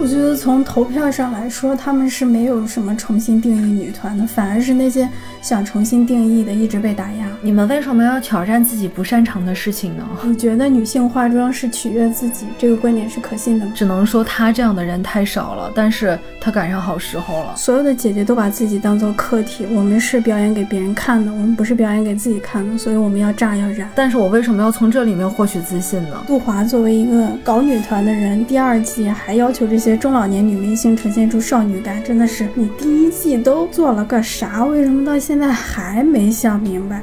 [0.00, 5.08] 我觉得从投票上来说，他们是没有什么重新定义女团的，反而是那些
[5.40, 7.26] 想重新定义的一直被打压。
[7.40, 10.04] 你们为什么要挑战自己不擅长的事情呢？
[10.24, 13.72] 你觉得女性化妆是取悦自己，这个观点是可信的吗？
[13.74, 17.54] 只能说她这样的人太少了，但是她赶上好时候了。
[17.56, 23.88] 所有的姐姐都把自己当做客体，我们是表演给别人看的，我们不是表演给自己看的，所以我们要炸要燃。
[23.94, 26.24] 但是我为什么要从这里面获取自信呢？
[26.26, 34.64] 杜华作为一个搞女团的人，第二季还要求这些中老年女明星呈现出少女感，真的是你第一季都做了个啥？
[34.64, 37.02] 为什么到现在还没想明白？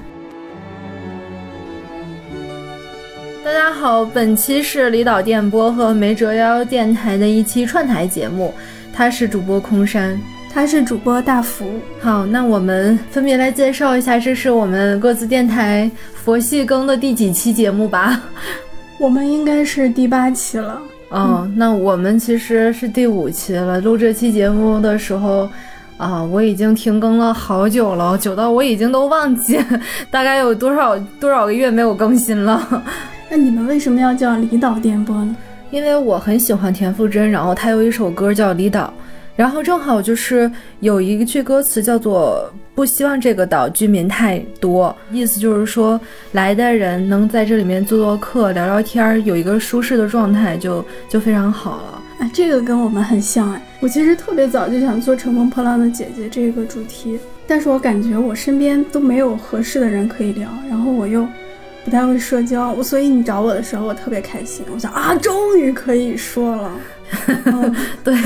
[3.43, 8.51] 大家好，本期是离岛电波和没折腰电台的一期串台节目，
[8.91, 10.19] 他是主播空山，
[10.51, 11.69] 他是主播大福。
[12.01, 18.19] 好，那我们分别来介绍一下，这是我们各自电台佛系更的第几期节目吧？
[18.97, 20.81] 我们应该是第八期了。
[21.09, 23.79] 哦，那我们其实是第五期了。
[23.81, 25.47] 录这期节目的时候，
[25.97, 29.57] 啊，我已经停更了好久了，久到我已经都忘记
[30.11, 32.83] 大概有多少多少个月没有更新了。
[33.29, 35.35] 那你们为什么要叫离岛电波呢？
[35.71, 38.93] 因为我很喜欢田馥甄，然后她有一首歌叫《离岛》，
[39.35, 45.99] 然后正好就是有一句歌词叫做“不希望这个岛居民太多”，意思就是说
[46.31, 52.01] 来的人能在这里面做做客、聊聊天，有一个舒适的状态就就非常好了。
[52.19, 61.27] 哎，这个跟我们很像哎，我其实特别早就想做《乘风破浪的姐姐》这个主题，但是我感觉我身边都没有合适的人可以聊，然后我又。
[61.85, 64.65] 不太会社交，我所以你找我的时候，我特别开心。
[64.73, 66.71] 我想啊，终于可以说了。
[68.03, 68.17] 对，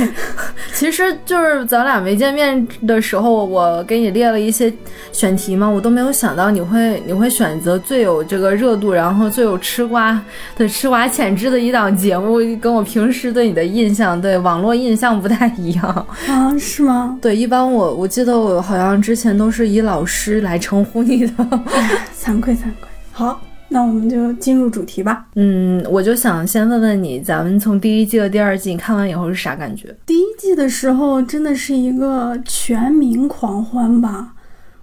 [0.73, 4.73] 其实就是咱俩没见面的时候，我给你列了一些
[5.11, 10.19] 选题嘛，我都没有想到你会你会选择最有这个热度，然后最有吃瓜
[10.55, 16.57] 的吃瓜潜质的一档节目，跟我平时对你的印象，对网络印象不太一样啊？
[16.57, 17.19] 是吗？
[17.21, 21.33] 对，一般我我记得我好像之前都是以老师来称呼你的，
[22.17, 22.87] 惭愧惭愧。
[23.11, 23.41] 好。
[23.69, 25.27] 那我们就进入主题吧。
[25.35, 29.95] 嗯，我就想先问问你，咱们从第一季和第二季看完以后是啥感觉？
[30.05, 34.33] 第一季的时候真的是一个全民狂欢吧，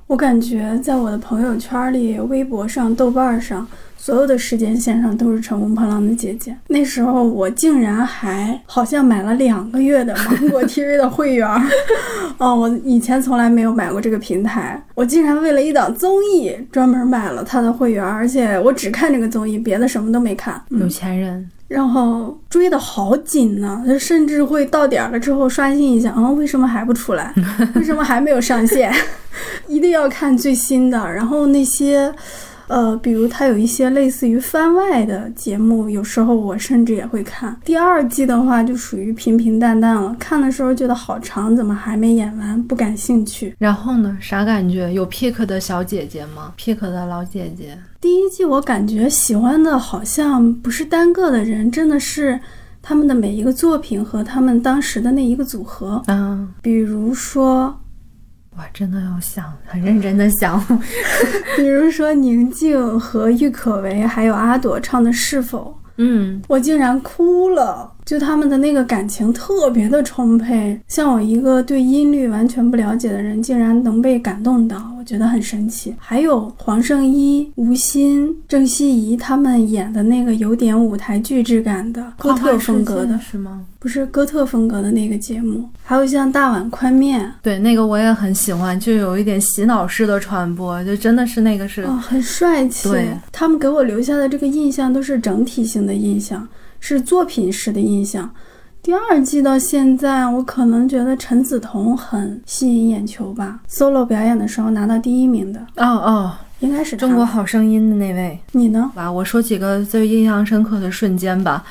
[0.07, 3.67] 我感觉在我的朋友圈里、微博上、豆瓣上。
[4.07, 6.57] 所有的时间线上都是乘风破浪的姐姐。
[6.69, 11.49] 那时候我竟然还好像买了两个月的芒果 TV 的会员。
[12.39, 14.81] 哦，我以前从来没有买过这个平台。
[14.95, 20.63] 我竟然为了一档综艺专门买了他的会员，而且我只看这个综艺，别的什么都没看。
[20.71, 21.51] 有钱人。
[21.67, 27.35] 然后追的好紧呢，甚至会到点了之后刷新一下，啊，为什么还不出来？
[27.75, 28.95] 为什么还没有上线？
[29.67, 31.13] 一定要看最新的。
[31.13, 32.15] 然后那些。
[32.69, 37.57] 呃，比如它有一些类似于番外的节目，有时候我甚至也会看。
[37.65, 42.61] 第二季的话就属于平平淡淡了，看的时候觉得好长，怎么还没演完？
[42.65, 43.55] 不感兴趣。
[43.59, 44.17] 然后呢？
[44.21, 44.93] 啥感觉？
[44.93, 47.79] 有 pick 的小姐姐吗？pick 的老姐姐。
[48.01, 52.39] 第一季我感觉喜欢的好像不是单个的人，真的是
[52.83, 56.03] 他们的每一个作品和他们当时的那一个组合。
[56.09, 57.79] 嗯，比如说。
[58.57, 60.59] 哇，真的要想很认真的想，
[61.57, 67.93] 比如说宁静和郁可唯还有阿朵唱的《是否》，嗯，我竟然哭了。
[68.07, 75.93] 就他们的那个感情特别的充沛，像我一个对音律完全不了解的人，竟然能被感动到，我觉得很神奇。
[75.99, 83.65] 还有黄圣依、吴昕、郑希怡他们演的那个有点舞台剧质感的哥特风格的是吗？
[83.81, 85.69] 不是哥特风格的那个节目。
[85.83, 92.89] 还有像大碗宽面，对那个我也很喜欢，就有一点洗脑式的传播，就真的是那个是很帅气。
[92.89, 96.47] 对，他们给我留下的这个印象都是整体性的印象。
[96.89, 98.31] 是作品式的印象。
[98.81, 103.59] 第二季到现在，我可能觉得陈梓童很吸引眼球吧。
[103.69, 108.39] solo 表演的时候拿到第一名的，哦哦，应该是中国好声音的那位。
[108.53, 108.89] 你呢？
[108.95, 111.65] 吧，我说几个最印象深刻的瞬间吧。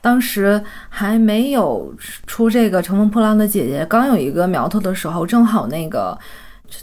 [0.00, 1.94] 当时还没有
[2.26, 6.18] 出这个《乘风破浪的姐姐》，刚有一个苗头的时候，正好那个。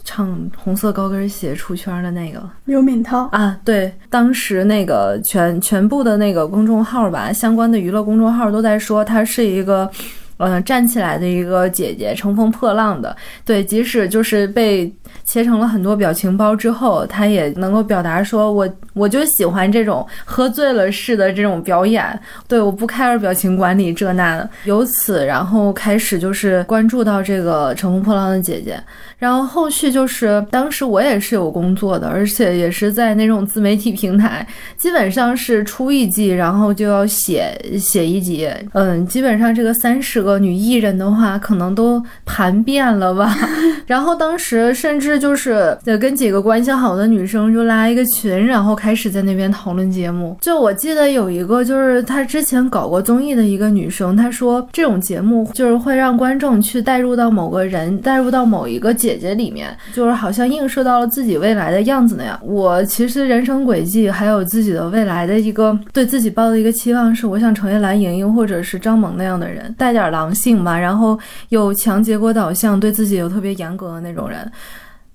[0.04, 9.90] 唱红色高跟鞋出圈的那个刘敏涛啊，对，当时那个全全部的那个公众号吧，相关的娱乐公众号都在说她是一个，
[10.36, 13.16] 呃，站起来的一个姐姐，乘风破浪的。
[13.44, 14.92] 对，即使就是被
[15.24, 22.18] 切成了很多表情包之后，他也能够表达说，我我就喜欢这种喝醉了似的这种表演，
[22.48, 24.48] 对，我不 care 表情管理这那的。
[24.64, 28.74] 由此，然后开始就是关注到这个《乘风破浪的姐姐》。
[29.18, 34.46] 然后后续就是当时我也是有工作的，而且也是在那种自媒体平台，
[34.76, 38.48] 基本上是出一季，然后就要写写一集。
[38.72, 43.34] 嗯，基本上这个三十个女艺人的话，可能都盘遍了吧。
[43.86, 50.36] 然后当时甚至就是跟几个关系好的女生就拉一个群，然后开始在那边讨论节目。
[50.40, 58.94] 就我记得有一个就是她之前搞过综艺的一个女生，她说这种节目就是会让观众去带入到某个人，带入到某一个。
[59.04, 62.38] 姐姐里面就是好像映射到了自己未来的样子那样。
[62.42, 71.18] 我其实人生轨迹还有自己的未来的一个对自己抱的一个期望是，我想成为蓝盈莹或者是张萌那样的人，带点狼性吧，然后
[71.48, 74.50] 有强结果导向，对自己有特别严格的那种人。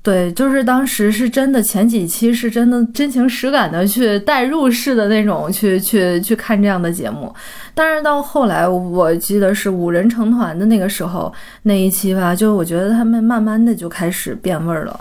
[0.02, 7.32] 对，就是当时是真的，前几期是真的真情实感的去代入式的那种去去去看这样的节目，
[7.74, 11.32] 但是到后来，我记得是五人成团的那个时候
[11.64, 14.98] 那一期吧，就我觉得他们慢慢的就开始变味儿了，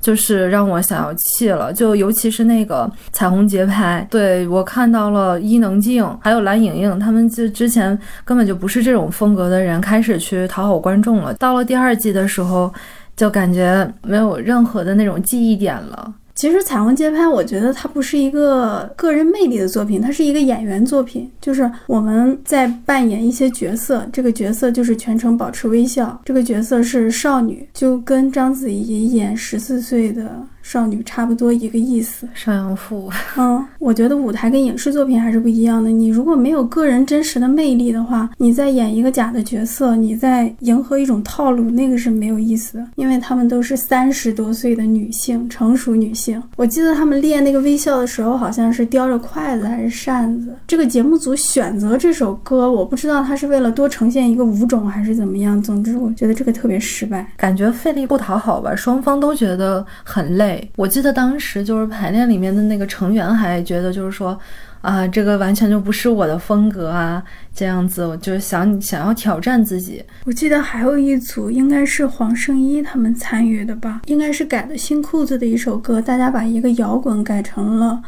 [0.00, 12.72] 就是让我想要气了，就尤其是那个彩虹节拍，对我看到了伊能静还有蓝盈莹，他们就之前根本就不是这种风格的人，开始去讨好观众了，到了第二季的时候。
[13.18, 16.14] 就感觉没有任何的那种记忆点了。
[16.36, 21.28] 其实《彩虹街拍》，我觉得它不是一个个人魅力的作品，它是一个演员作品。
[21.40, 30.30] 就是我们在扮演一些角色，这个角色就是全程保持微笑，这个角色是少女，就跟章子怡演十四岁的。
[30.62, 33.10] 少女差不多一个意思，上阳赋。
[33.36, 35.90] 嗯，我觉得舞台跟影视作品还是不一样的。
[35.90, 42.86] 你如果没有个人真实的魅力的话，你在演一个假的角色，你在迎合一种套路，那个是没有意思的。
[42.96, 46.42] 因为她们都是三十多岁的女性，成熟女性。
[46.56, 50.54] 我记得他们练那个微笑的时候，好像是叼着筷子还是扇子。
[50.66, 55.60] 这个节目组选择这首歌，我不知道他是为了多呈现一个舞种还是怎么样。
[55.62, 60.47] 总之，我觉得这个特别失败，感觉费力不讨好吧，双方都觉得很累。
[60.76, 64.38] 我记得当时就是排练里面的那个成员还觉得就是说，
[64.80, 67.22] 啊，这个完全就不是我的风格啊，
[67.54, 70.04] 这样子，我就是想想要挑战自己。
[70.24, 78.02] 我记得还有一组应该是黄圣依他们参与的吧，应该是改的新裤子的一首歌，大家把一个摇滚改成了。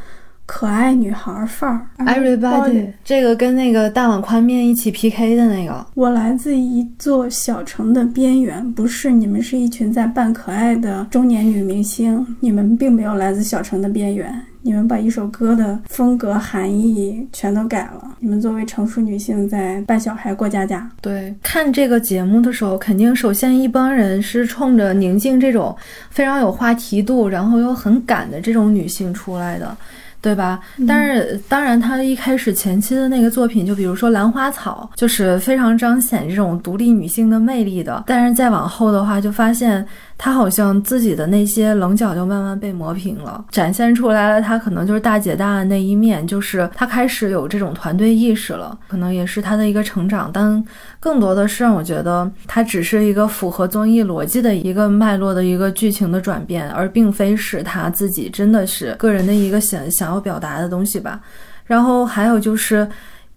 [0.51, 5.87] 可爱女孩范儿，Everybody，这个跟那个大碗宽面一起 PK 的那个。
[5.95, 18.17] 我来自一座小城的边缘，不是你们是一群在扮可爱的中年女明星，你们并没有来自小城的边缘，你们把一首歌的风格含义全都改了。
[18.19, 20.91] 你们作为成熟女性在扮小孩过家家。
[21.01, 25.75] 对，看这个节目的时候，肯定首先一帮人是冲着宁静这种
[26.11, 29.77] 非常有话题度，然后又很敢的这种女性出来的。
[30.21, 30.61] 对吧？
[30.87, 38.05] 但是当然，他一开始前期的那个作品，就比如说《兰花草》，就是非常彰显这种独立女性的魅力的。
[38.07, 39.87] 但是再往后的话，就发现。
[40.23, 44.43] 她好像自己的那些棱角就慢慢被磨平了，展现出来了。
[44.43, 50.31] 她可能就是大姐大的那一面，就是她开始有这种团队意识了，可能也是她的一个成长。
[50.31, 50.63] 但
[51.01, 61.21] 更多的是让我觉得，她只是一个符合综艺逻辑的一个脉络的一个剧情的转变，而并非是她自己真的是个人的一个想想要表达的东西吧。
[61.65, 62.89] 然后还有就是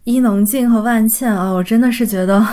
[0.04, 2.46] 伊能静和万茜啊，我真的是觉得。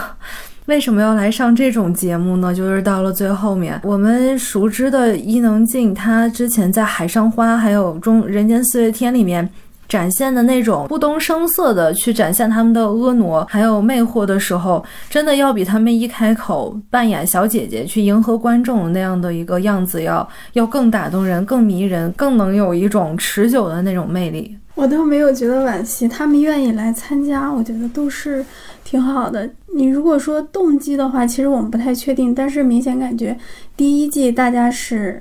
[0.66, 2.54] 为什么要来上这种节目呢？
[2.54, 9.48] 就是到了最后面，我们熟知的伊能静，她之前在《海上花》还有《中人间四月天》里面
[9.90, 24.56] 展现的那种不动声色的去展现他们的婀娜还有魅惑的时候，真的要比他们一开口扮演小姐姐去迎合观众那样的一个样子要要更打动人、更迷人、更能有一种持久的那种魅力。
[24.76, 28.46] 我都没有觉得惋惜，他们愿意来参加，我觉得都是
[28.84, 29.50] 挺好的。
[29.74, 33.36] 你如果说动机的话，其实我们不太确定，但是明显感觉
[33.76, 35.20] 第一季大家是。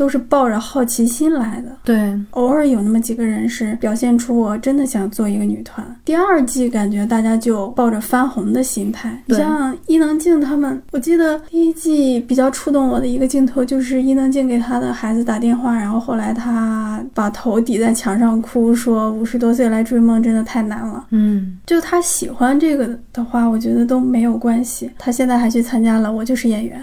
[0.00, 5.86] 都是抱着好奇心来的，对，偶尔有那么几个人是表现出我真的想做一个女团。
[6.06, 21.04] 第二季感觉大家就抱着翻红的心态，你像伊能静他们，我记得第一季比较触动我的一个镜头就是伊能静给她的孩子打电话，然后后来她把头抵在墙上哭，说五十多岁来追梦真的太难了。
[21.10, 24.90] 嗯，就她喜欢这个的话，我觉得都没有关系。
[24.96, 26.78] 她现在还去参加了《我就是演员》。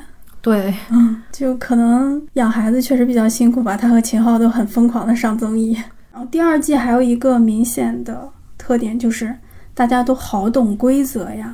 [0.48, 3.76] 对，嗯，就可能养孩子确实比较辛苦吧。
[3.76, 5.74] 他和秦昊都很疯狂的上综艺。
[6.10, 9.36] 然后第二季还有一个明显的特点就是，
[9.74, 11.54] 大家都好懂规则呀。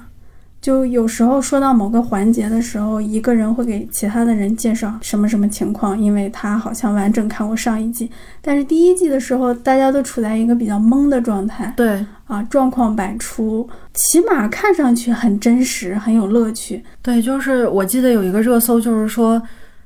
[0.62, 8.10] 就有时候说到某个环节的时候，一个人会给其他的人介绍什么什么情况，因为他好像完整看过上一季。
[8.42, 16.84] 但是第一季的时候，大家都处在一个比较懵的状态，对啊，状况百出，起码看上去很真实，很有乐趣。
[17.02, 19.42] 对，就是我记得有一个热搜，就是说。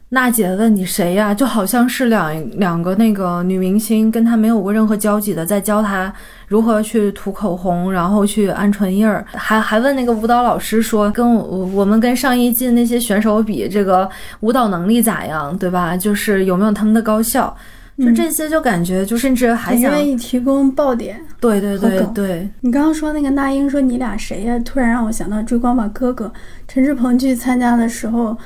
[0.09, 1.33] 娜姐问你谁呀？
[1.33, 6.13] 就好像是两两个那个女明星跟她没有过任何交集的，在教她
[6.47, 15.97] 如何去涂口红，然后去按唇印儿，还还问那个舞蹈老师说，跟我我们跟上一季那些选手比，这个舞蹈能力咋样，对吧？
[15.97, 17.53] 就是有没有他们的高效？
[17.97, 21.19] 就这些，就感觉就甚至还想愿意提供爆点。
[21.39, 24.57] 对对对对，你刚刚说那个那英说你俩谁呀？
[24.59, 26.31] 突然让我想到追光吧哥哥，
[26.67, 28.37] 陈志朋去参加的时候。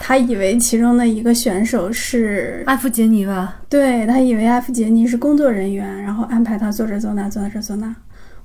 [0.00, 3.54] 他以为其中的一个选手是艾弗杰尼吧？
[3.68, 7.94] 对他以为艾弗杰尼是工作人员，然后安排他做这做那，做这做那。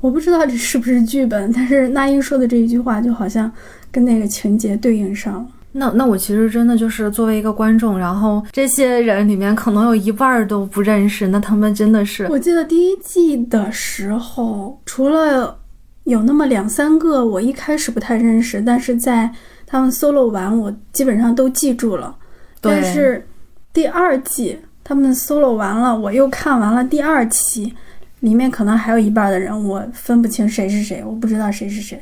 [0.01, 3.49] 我不知道这是不是剧本，但是那英说的这一句话就好像
[3.89, 5.45] 跟那个情节对应上了。
[5.73, 12.25] 那那我其实真的就是作为一个观众，然后这些人里面可能有一半都不认识，那他们真的是……
[12.29, 15.59] 我记得第一季的时候，除了
[16.05, 19.29] 有那么两三个，我一开始不太认识，但是在。
[19.65, 22.15] 他们 solo 完，我基本上都记住了。
[22.61, 23.27] 但是
[23.73, 27.73] 第二季他们 solo 完了，我又看完了第二期，
[28.19, 31.99] 里面可能还有一半的人我分不清谁是谁，我不知道谁是谁。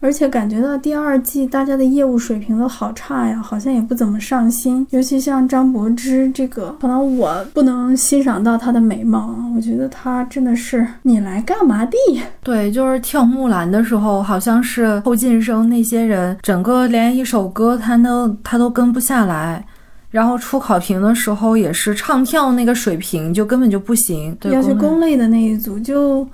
[0.00, 4.86] 而且感觉到第二季大家的业务水平都好差呀，好像也不怎么上心。
[4.90, 11.96] 尤其像张柏芝这个，可能我不能欣赏到她的美貌，我觉得她真的是你来干嘛的？
[12.44, 19.66] 对，就是跳木兰的时候，好像是后进生那些人，整个连一首歌他都他都跟不下来。
[20.10, 24.34] 然后出考评的时候也是唱跳那个水平就根本就不行。
[24.44, 26.24] 要去公类的那一组就。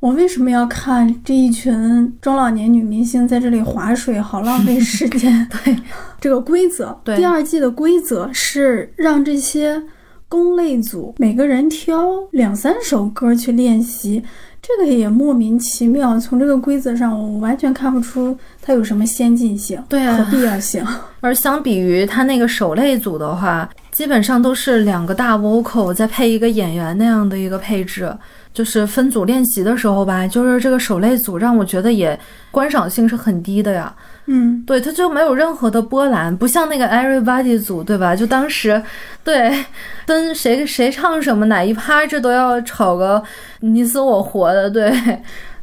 [0.00, 5.46] 我为什么要看这一群中老年女明星在这里划水，好浪费时间？
[5.62, 5.76] 对，
[6.18, 9.82] 这个规则，第二季的规则是让这些
[10.26, 14.22] 工类组每个人挑两三首歌去练习，
[14.62, 16.18] 这个也莫名其妙。
[16.18, 20.82] 从这个规则上，我完全看不出它有什么先进性和必要性。
[21.20, 28.10] 而相比于他那个手类组的话，基本上都是两个大 vocal 再配一个演员那样的一个配置。
[28.52, 32.18] 就是分组练习的时候吧，就是这个手类组让我觉得也
[32.50, 33.94] 观赏性是很低的呀。
[34.26, 38.14] 嗯，对，它就没有任何的波澜，不像那个 Everybody 组，对吧？
[38.14, 38.80] 就当时，
[39.24, 39.64] 对，
[40.06, 43.22] 跟谁谁唱什么哪一趴，这都要吵个
[43.60, 44.70] 你死我活的。
[44.70, 44.92] 对，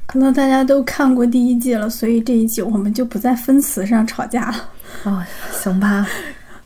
[0.06, 4.56] 可能大家都看过第一季了，所以这一季我们就不在分词上吵架了。
[5.04, 6.06] 哦，行吧。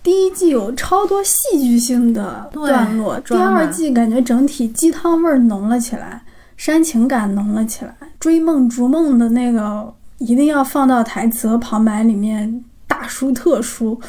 [0.03, 6.23] 第一季有超多戏剧性的段落，第二季感觉整体鸡汤味儿浓了起来，
[6.57, 13.99] 煽情感浓了起来，追梦逐梦的那个一定要放到台词和旁白里面大书特书，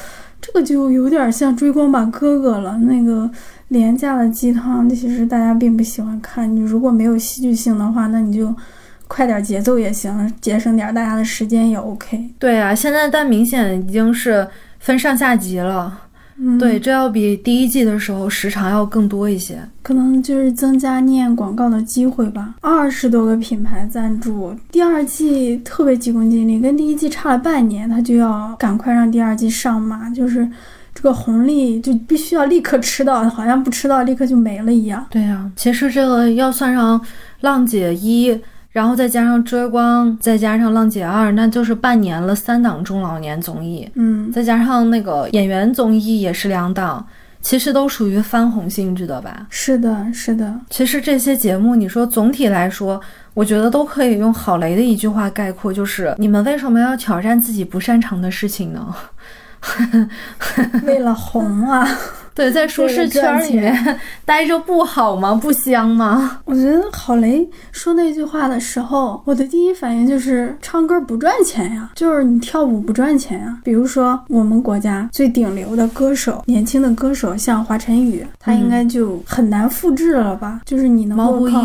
[0.40, 2.78] 这个就有点像追光吧哥哥了。
[2.78, 3.30] 那个
[3.68, 8.54] 廉价的鸡汤其实大家并不喜欢看，你如果没有戏剧性的话，那你就
[9.06, 12.30] 快点节奏也行，节省点大家的时间也 OK。
[12.38, 14.48] 对啊，现在但明显已经是。
[14.82, 15.96] 分上下集了，
[16.36, 22.56] 嗯对，这要比第一季的时候时长要更多一些，可能就是增加念广告的机会吧。
[22.60, 30.48] 二十多个品牌赞助，第二季特别急功近利，跟第一季差了半年，他就要赶快让第二季上马，就是
[30.92, 35.06] 这个红利就必须要立刻吃到，好像不吃到立刻就没了一样。
[35.08, 37.00] 对呀，其实这个要算上
[37.42, 38.36] 浪姐一。
[38.72, 47.06] 然后再加上追光，再加上浪姐二，那就是半年了三档中老年综艺，嗯，再加上那个演员综艺也是两档，
[47.42, 49.46] 其实都属于翻红性质的吧？
[49.50, 50.58] 是的，是的。
[50.70, 52.98] 其实这些节目，你说总体来说，
[53.34, 58.94] 我觉得都可以用郝雷的一句话概括，就是你们为什么要挑战自己不擅长的事情呢？
[60.84, 61.86] 为了红啊！
[62.34, 65.34] 对，在舒适圈里面 待着不好吗？
[65.34, 66.38] 不香吗？
[66.46, 73.58] 我觉得郝雷说那句话的时候，我的第一反应就是唱歌不赚钱呀，就是你跳舞不赚钱呀。
[73.62, 80.60] 比如说我们国家最顶流的歌手，年轻的歌手，像华晨宇，他应该就很难复制了吧？
[80.64, 81.62] 就是你能够靠，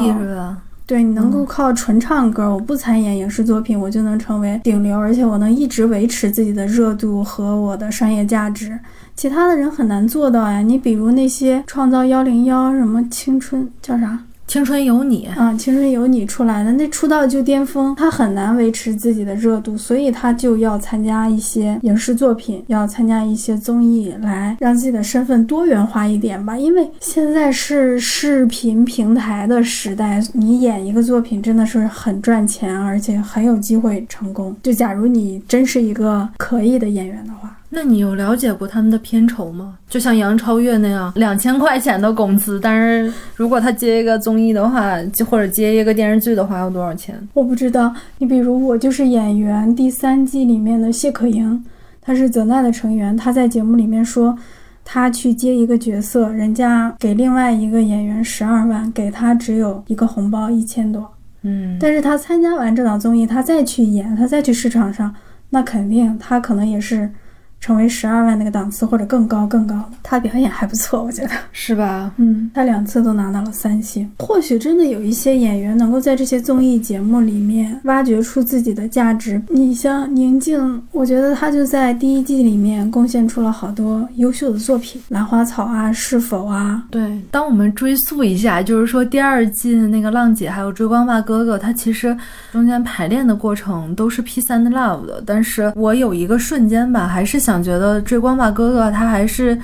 [0.87, 8.79] 对你能够靠纯唱歌，我不参演影视作品，我就能成为顶流，而且我能一直维持自己的热度和我的商业价值。
[9.13, 26.57] 其他的人很难做到呀，你比如那些创造幺零幺什么青春叫啥青春有你啊，青春有你出来的那出道就巅峰，他很难维持自己的热度，所以他就要参加一些影视作品，要参加一些综艺，来让自己的身份多元化一点吧。
[26.57, 34.55] 因为现在是视频平台的时代，你演一个作品真的是很赚钱，而且很有机会成功。
[34.63, 37.53] 就假如你真是一个可以的演员的话。
[37.69, 39.77] 那你有了解过他们的片酬吗？
[39.89, 47.15] 就像杨超越那样，两千块钱的工资，但是如果他接一个综艺的话，就或者接一个电视剧的话，要多少钱？
[47.33, 47.93] 我不知道。
[48.19, 51.61] 你比如我就是演员第三季里面的谢可寅，
[52.01, 54.37] 他是泽奈的成员，他在节目里面说，
[54.85, 61.05] 他去接一个角色，人家给另外一个演员十二万，给他只有一个红包一千多。
[61.41, 65.13] 嗯，但是他参加完这档综艺，他再去演，他再去市场上，
[65.49, 67.11] 那肯定他可能也是。
[67.59, 72.11] 成为十二万那个档次或者更高更高的，他表演还不错，我觉得是吧？
[72.17, 74.09] 嗯，他两次都拿到了三星。
[74.19, 79.41] 或许真的有一些演员能够在这些综艺节目里面挖掘出自己的价值。
[79.49, 86.83] 你像宁静，我觉得她就在第一季里面贡献出了好多优秀的作品，《兰花草》啊，《是否》啊。
[86.91, 92.15] 对，当我们追溯一下，就是说第二季的那个浪姐还有追光吧哥哥，他其实
[92.51, 97.46] 中间排练的过程都是 P 三的 Love 的，但是我有一个瞬间吧，还是。
[97.47, 99.57] 想觉得追光吧哥哥他还是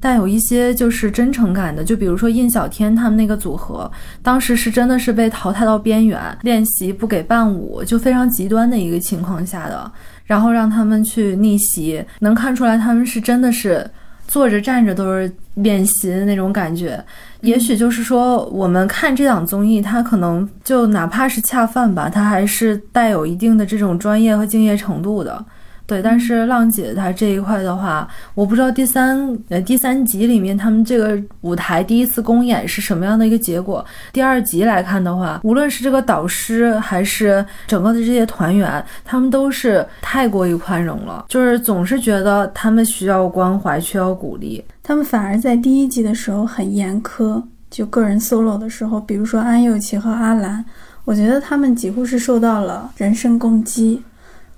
[0.00, 3.88] 带有一些就是真诚感的，就比如说印小天他们那个组合，
[4.20, 9.88] 当时是真的是被淘汰到边缘，练习不给伴舞，就非常极端的一个情况下的，
[10.24, 13.88] 然后让他们去逆袭，能看出来他们是真的是
[14.26, 17.02] 坐着站着都是练习的那种感觉。
[17.42, 25.44] 也许就是说，我们看这档综艺，它可能就哪怕是恰饭吧，它还是带有一定的这种专业和敬业程度的。
[25.88, 29.18] 对，但是浪姐她这一块的话，我不知道第三
[29.48, 33.82] 呃第三集里面他们这个舞台第一次公演是什么样的一个结果。
[34.12, 50.62] 第二集来看的话，无论是这个导师还是整个的这些团员，他们都是太过于宽容了，就是总是觉得他们需要关怀，需要鼓励，他们反而在第一集的时候很严苛，就个人 solo 的时候，比如说安又琪和阿兰，
[51.06, 54.02] 我觉得他们几乎是受到了人身攻击。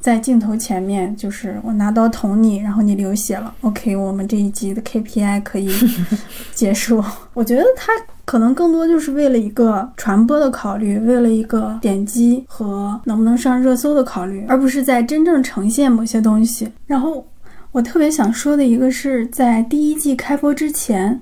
[0.00, 3.54] 在镜头前面，就是我拿刀捅你，然后你流血了。
[3.60, 5.70] OK，我们这一集的 KPI 可以
[6.54, 7.04] 结束。
[7.34, 7.92] 我觉得他
[8.24, 16.72] 可能更多就是为了一个传播的考虑，为了一个点击和能不能上热搜的考虑，而不是在真正呈现某些东西。
[16.86, 17.26] 然后
[17.70, 21.20] 我特别想说的一个是在第一季开播之前。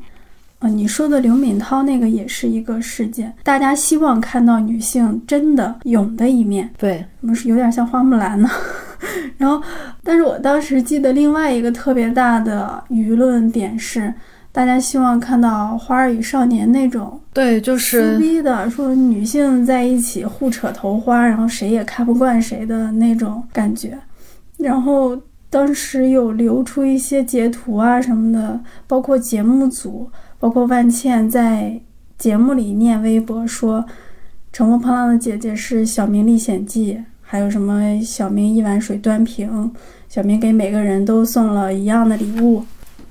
[0.60, 8.50] 啊，你说的刘敏涛那个也是一个事件，大家希望看到女性真的勇的一面，对，不是有点像花木兰呢？
[9.38, 9.62] 然后，
[10.02, 14.12] 但是我当时记得另外一个特别大的舆论点是，
[14.50, 23.96] 大家希望看到《花儿与少年》那种，对，就是撕逼的，说女性在一起互扯头花，然后谁也看不惯谁的那种感觉。
[24.56, 25.16] 然后
[25.48, 30.10] 当时有流出一些截图啊什么的，包括节目组。
[30.40, 31.80] 包括万茜在
[32.16, 33.80] 节目里念微博说，
[34.52, 39.70] 《乘风破浪的姐姐》是《小明历险记》，还有什么小明一碗水端平，
[40.08, 42.64] 小明给每个人都送了一样的礼物，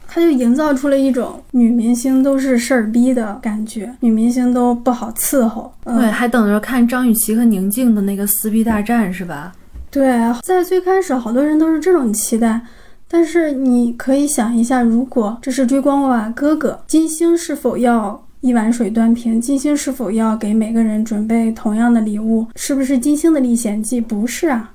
[0.07, 5.73] 他就营造出了一种女明星都是事儿逼的感觉，女明星都不好伺候。
[5.83, 9.53] 对，还等着看张雨绮和宁静的那个撕逼大战是吧？
[9.91, 12.61] 对，在最开始好多人都是这种期待。
[13.09, 19.39] 但是你可以想一下，如果这是追光吧哥哥，金星是否要一碗水端平？
[19.39, 22.45] 金星是否要给每个人准备同样的礼物？
[22.55, 24.01] 是不是金星的历险记？
[24.01, 24.71] 不是啊，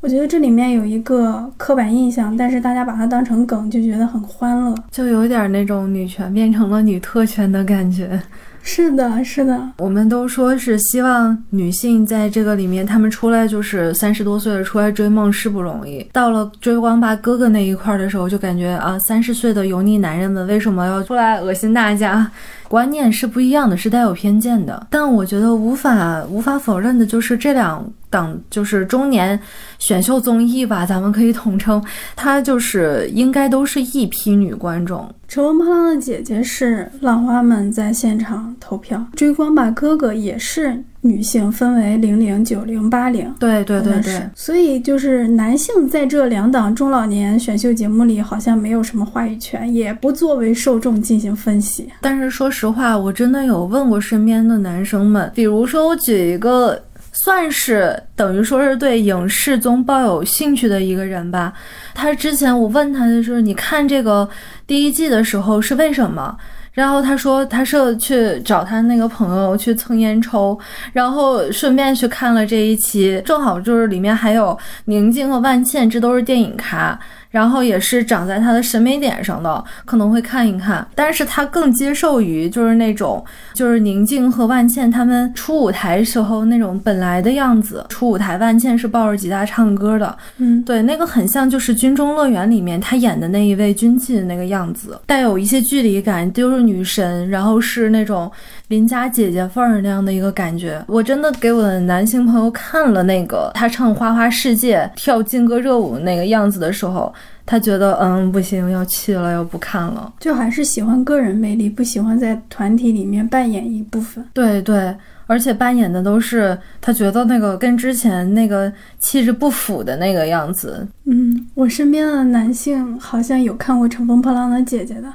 [0.00, 8.20] 我觉得这里面有一个刻板印象，但是大家把它当成梗，就觉得很欢乐，就有点那种女权变成了女特权的感觉。
[8.62, 16.06] 是的，是的，我们都说是希望女性在这个里面，她们出来就是三十多岁了，出来追梦是不容易。
[16.12, 22.30] 到了追光吧哥哥那一块儿的时候，就感觉啊，三十岁的油腻男人们为什么要出来恶心大家？
[22.72, 24.86] 观念是不一样的，是带有偏见的。
[24.88, 29.38] 但我觉得无法无法否认的就是这两档就是中年
[29.78, 31.84] 选秀综艺吧，咱们可以统称，
[32.16, 35.06] 它就是应该都是一批女观众。
[35.28, 40.82] 乘风破浪的姐姐是浪花们在现场投票，追光吧哥哥也是。
[41.04, 51.88] 女性分为零零九零八零，对对对对，所以就是男性在这两档中老年选秀节目里好像没有什么话语权，也不作为受众进行分析。
[52.00, 61.52] 但是说实话，我真的有问过身边的男生们，比如说我举一个，算是等于说是对影视综抱有兴趣的一个人吧。
[61.94, 64.28] 他之前我问他的时候，你看这个
[64.68, 66.36] 第一季的时候是为什么？
[66.72, 70.58] 然后他说他是去找他那个朋友去蹭烟抽，
[70.92, 76.98] 然后顺便去看了这一期，正好就是里面还有宁静和万茜，这都是电影咖。
[77.32, 87.84] 然后也是长在他的审美点上的，可能会看一看，但是他更接受于就是那种就是宁静和万茜他们初舞台时候那种本来的样子。
[87.88, 98.30] 初舞台，万茜是抱着吉他唱歌的，嗯，对，那个很像就是《军中乐园》里面他演的那一位军妓的那个样子，带有一些距离感，就是女神，然后是那种
[98.72, 100.82] 邻家姐姐范儿那样的一个感觉。
[100.88, 107.12] 我真的给我的男性朋友看了那个他唱《花花世界》跳劲歌热舞那个样子的时候。
[107.44, 114.24] 他觉得嗯不行，要弃了，要不看了，就还是喜欢个人魅力，不喜欢在团体里面扮演一部分。
[114.32, 114.94] 对对，
[115.26, 120.86] 而且扮演的都是他觉得那个跟之前那个气质不符的那个样子。
[121.04, 125.08] 嗯，我身边的男性好像有看过《乘风破浪的姐姐》的，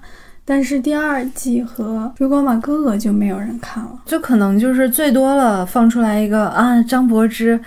[0.50, 7.60] 但是第二季和《追光吧哥哥》就没有人看了，就可能就是最多了放出来一个啊张柏芝。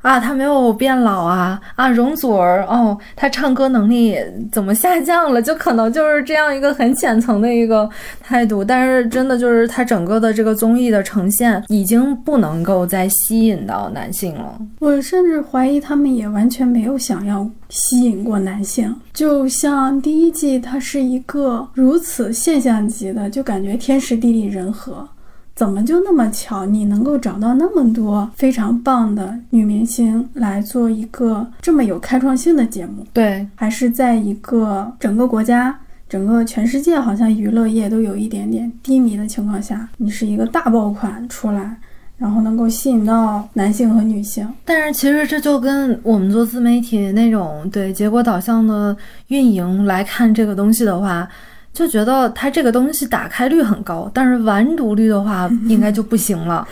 [0.00, 1.60] 啊，他没有变老啊！
[1.74, 4.16] 啊，容祖儿哦，他唱歌能力
[4.52, 5.42] 怎么下降了？
[5.42, 7.88] 就可能就是这样一个很浅层的一个
[8.20, 8.64] 态度。
[8.64, 14.56] 但是真的就是他整个的这个综艺的呈现已经不能够再吸引到男性了。
[14.78, 18.94] 我甚至怀疑他们也完全没有想要吸引过男性。
[19.12, 25.06] 就像第一季，它是一个如此现象级的，就感觉天时地利人和。
[25.58, 26.64] 怎么就那么巧？
[26.64, 33.04] 你能够找到那么多非常棒的女明星来做一个这么有开创性的节目？
[33.12, 35.76] 对，还是在一个整个国家、
[36.08, 41.76] 整个全世界好像娱乐业都有一点点低迷的情况下，你是一个大爆款出来，
[42.18, 44.48] 然后能够吸引到男性和女性。
[44.64, 51.28] 但是其实这就跟我们做自媒体那种对结果导向的运营来看这个东西的话。
[51.78, 56.66] 就觉得它这个东西打开率很高，但是完读率的话，应该就不行了。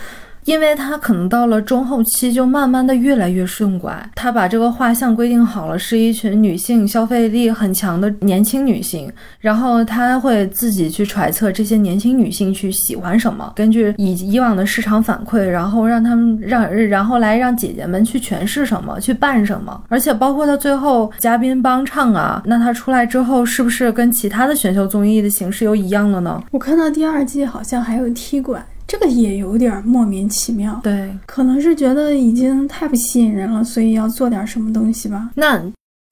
[0.47, 26.41] 因为他可能到了中后期就慢慢的越来越顺拐，他把这个画像规定好了，是一群女性消费力很强的年轻女性，然后他会自己去揣测这些年轻女性去喜欢什么，根据以以往的市场反馈，然后让他们让然后来让姐姐们去诠释什么，去扮什么，而且包括他最后嘉宾帮唱啊，那他出来之后是不是跟其他的选秀综艺的形式又一样了呢？
[26.51, 28.65] 我看到第二季好像还有踢馆。
[28.87, 35.29] 这个也有点莫名其妙，对，可能是觉得已经太不吸引人了，所以要做点什么东西吧。
[35.35, 35.61] 那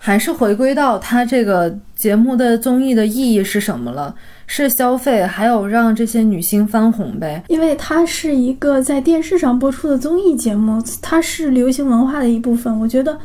[0.03, 4.13] 还是回归到它这个节目的综艺的意义是什么了？
[4.45, 7.41] 是消费，还有让这些女星翻红呗？
[7.47, 12.77] 因为它是一个在电视上播出的综艺节目，它是流行文化的一部分。
[12.77, 13.17] 我觉得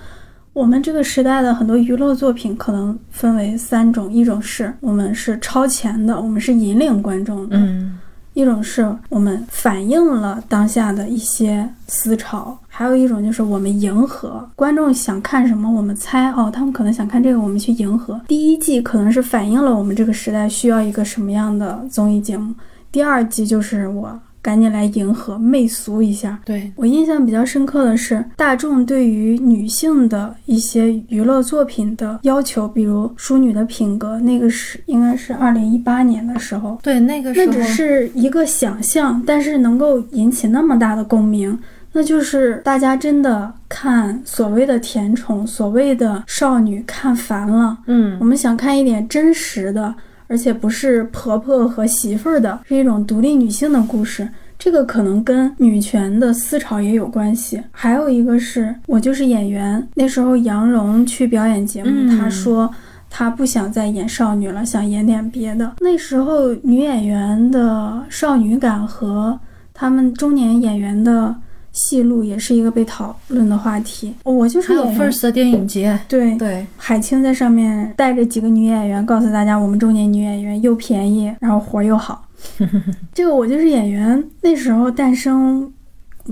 [0.52, 7.56] 我们这个时代的很多娱乐作品可能分为三种：一种是我们是超前的，我们是引领观众的。
[7.58, 7.98] 嗯。
[8.40, 18.20] 一种是我们反映了当下的一些思潮，还有一种就是我们迎合观众想看什么，我们猜哦，他们可能想看这个，我们去迎合。
[18.26, 22.54] 第一季可能是反映了我们这个时代需要一个什么样的综艺节目，
[22.90, 24.18] 第二季就是我。
[24.42, 26.38] 赶紧来迎合媚俗一下。
[26.44, 36.78] 对我印象比较深刻的是，大众对于女性的一些娱乐作品的要求，比如《淑女的品格》，那个是应该是二零一八年的时候。
[36.82, 41.58] 对，那个时候那只是一个想象，但是能够引起那么大的共鸣，
[41.92, 47.76] 那就是大家真的看所谓的甜宠、所谓的少女看烦了。
[47.86, 49.94] 嗯，我们想看一点真实的。
[50.30, 54.28] 而且不是婆婆和媳妇儿的，是一种独立女性的故事。
[54.56, 57.60] 这个可能跟女权的思潮也有关系。
[57.72, 62.70] 还有一个是我就是演员，那时候杨蓉去表演节目，她说
[63.10, 65.72] 她不想再演少女了，想演点别的。
[65.80, 69.36] 那时候女演员的少女感和
[69.74, 71.34] 他们中年演员的。
[71.72, 74.14] 戏路也是一个被讨论的话题。
[74.24, 82.26] 我就是还有 First 的电影节，对对，海清在上面带着几个女演员，告诉大家我们中年女演员又便宜，然后活又好。
[83.14, 85.70] 这个我就是演员那时候诞生，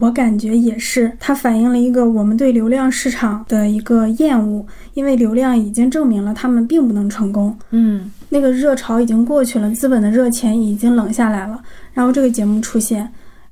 [0.00, 7.56] 我感觉也是它反映了一个我们对流量市场的一个厌恶，因为流量已经证明了他们并不能成功。
[7.70, 13.08] 嗯，那个热潮已经过去了，资本的热钱已经冷下来了，然后这个节目出现。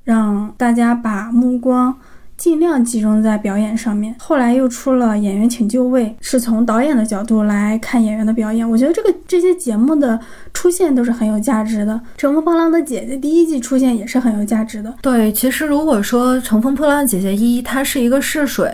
[0.07, 1.93] 让大家把目光
[2.37, 4.15] 尽量集中在表演上面。
[4.17, 8.67] 后来又出了《演员请就位》，是从导演的角度来看演员的表演。
[8.69, 10.17] 我觉得这个这些节目的
[10.53, 11.93] 出现都是很有价值的。
[12.15, 14.93] 《乘风破浪的姐姐》第一季出现也是很有价值的。
[15.01, 18.73] 对，其实如果说《乘风破浪的姐姐一》它是一个试水，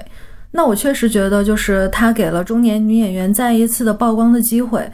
[0.51, 4.87] 那我确实觉得就是它给了中年女演员再一次的曝光的机会。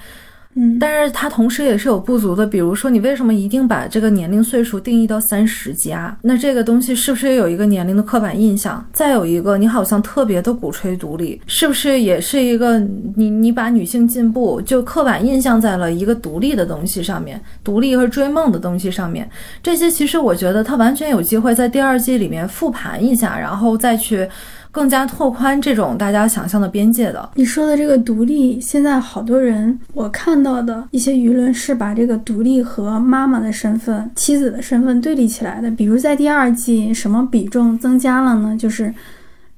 [0.80, 6.17] 但是它同时也是有不足的，比如说你为什么一定把这个年龄岁数定义到三十加？
[6.22, 8.86] 那这个东西是不是也有一个年龄的刻板印象？
[8.91, 12.80] 再有一个，你好像特别的鼓吹独立，是不是也是一个
[13.15, 19.30] 你你把女性进步就刻板印象在了一个独立的东西上面，独立和追梦的东西上面？
[19.63, 24.28] 这些其实我觉得它完全有机会在第二季里面复盘一下，然后再去。
[24.71, 27.29] 更加拓宽这种大家想象的边界的。
[27.36, 35.71] 你说的这个独立，现在好多人我看到的一些舆论是把这个独立和妈妈的身份、妻子的身份对立起来的。
[35.71, 38.55] 比如在第二季，什么比重增加了呢？
[38.58, 38.93] 就是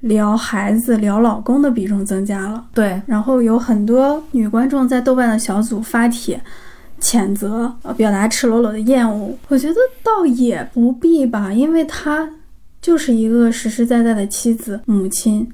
[0.00, 2.64] 聊孩子、聊老公的比重增加了。
[2.72, 6.40] 对，然后有很多女观众在豆瓣的小组发帖
[7.00, 9.36] 谴责，呃，表达赤裸裸的厌恶。
[9.48, 12.28] 我觉得倒也不必吧，因为他。
[12.82, 15.48] 就是一个实实在在的妻子、母亲。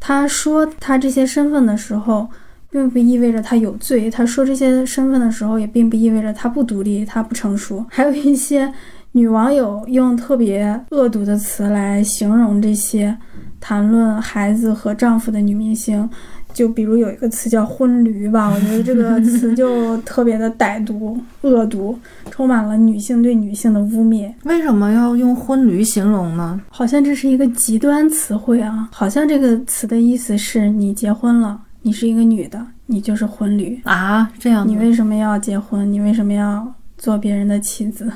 [0.00, 2.26] 他说他这些身份的时候，
[2.70, 7.84] 并不意味着他有罪；他说这些身份的时候，也并不意味着他不独立、他不成熟。
[7.92, 8.72] 还有一些
[9.12, 13.14] 女网友用特别恶毒的词来形容这些
[13.60, 16.08] 谈论孩子和丈夫的女明星。
[16.52, 21.98] 就比如有一个词叫“婚驴”吧， 我觉得这个词就特别的歹毒、恶毒，
[22.30, 24.32] 充满了女性对女性的污蔑。
[24.44, 26.60] 为什么要用“婚驴”形容呢？
[26.68, 28.88] 好像这是一个极端词汇啊！
[28.92, 34.30] 好像这个词的意思是你结婚了，你是一个女的，你就是婚驴啊！
[34.38, 35.90] 这样，你为什么要结婚？
[35.90, 38.10] 你为什么要做别人的妻子？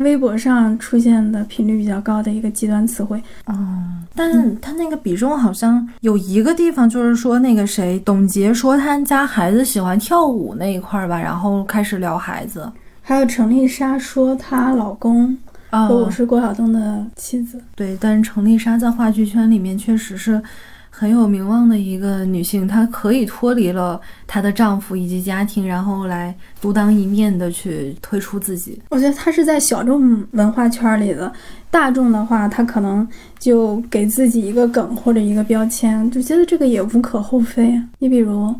[0.00, 3.54] 微博上出现的频率比较高的一个极端词汇哦，
[4.14, 12.70] 但他那个比重好像有一个地方，就是说那个谁董洁说他家孩子喜欢跳舞那一块儿吧，然后开始聊孩子。
[13.02, 15.36] 还有程丽莎说她老公
[15.70, 17.60] 啊我是郭晓东的妻子。
[17.74, 20.42] 对，但是程丽莎在话剧圈里面确实是。
[21.00, 28.78] 很有名望的一个女性，她可以脱离了她的丈夫以及家庭，然后来独当一面的去推出自己。
[28.90, 31.32] 我觉得她是在小众文化圈里的，
[31.70, 33.08] 大众的话，她可能
[33.38, 37.80] 就给自己一个梗或者一个标签，就觉得这个也无可厚非。
[37.98, 38.54] 你比如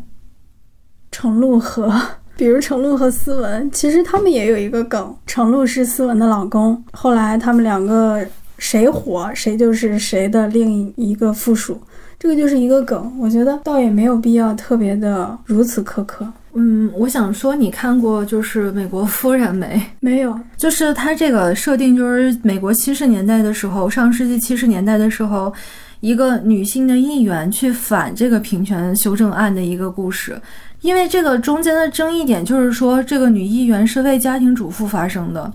[1.11, 1.93] 程璐和，
[2.35, 8.25] 比如程璐和思文，其实他们也有一个梗，程璐是思文的老公，后来他们两个
[8.57, 11.79] 谁火，谁就是谁的另一个附属。
[12.21, 16.23] 这个就是一个梗，我觉得倒也没有必要特别的如此苛刻。
[16.53, 19.81] 嗯，我想说，你看过就是《美国夫人》没？
[20.01, 25.51] 没有，就是它这个设定，就是美国七十年代的时候，上世纪七十年代的时候，
[26.01, 30.39] 一个女性的议员去反这个平权修正案的一个故事。
[30.81, 35.51] 因为这个中间的争议点就是说，这个女议员是为家庭主妇发声的。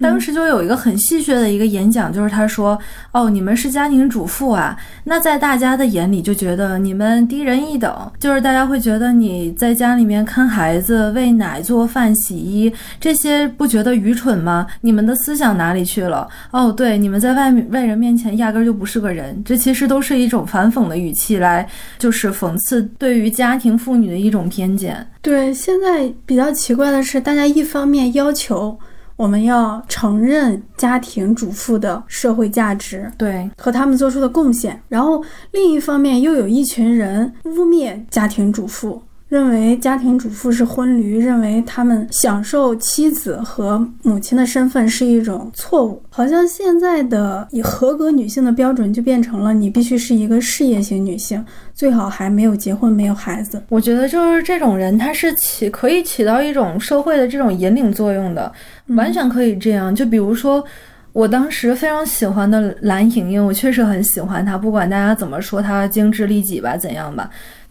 [0.00, 2.78] 当时就有一个很戏谑的一个演讲，就是他说
[3.12, 14.66] ：“哦，你们是家庭主妇啊，那在大家的眼里就觉得你们低人一等，就是大家会觉得你在家里面看孩子、喂奶、做饭、洗衣这些，不觉得愚蠢吗？
[14.82, 16.28] 你们的思想哪里去了？
[16.52, 19.42] 哦，对，你们在外面外人面前压根就不是个人。
[19.44, 25.04] 这其实都是一种反讽的语气来，就是讽刺对于家庭妇女的一种偏见。
[25.20, 28.78] 对，现在比较奇怪的是，大家一方面要求。
[29.18, 39.02] 我们要承认家庭主妇的社会价值，对和他们做出的贡献，然后另一方面又有一群人污蔑家庭主妇。
[39.28, 46.02] 认为家庭主妇是婚驴，认为他们享受妻子和母亲的身份是一种错误。
[46.08, 53.62] 好像现在的以合格女性的标准就变成了你必须是一个事业型女性，最好还没有结婚、没有孩子。
[53.68, 58.50] 我觉得就是这种人，他是起可以起到一种社会的这种引领作用的，
[58.86, 59.94] 完全可以这样。
[59.94, 60.64] 就比如说，
[61.12, 67.28] 我当时非常喜欢的蓝盈莹，我确实很喜欢她，不管大家怎么说她精致利己吧，怎样吧。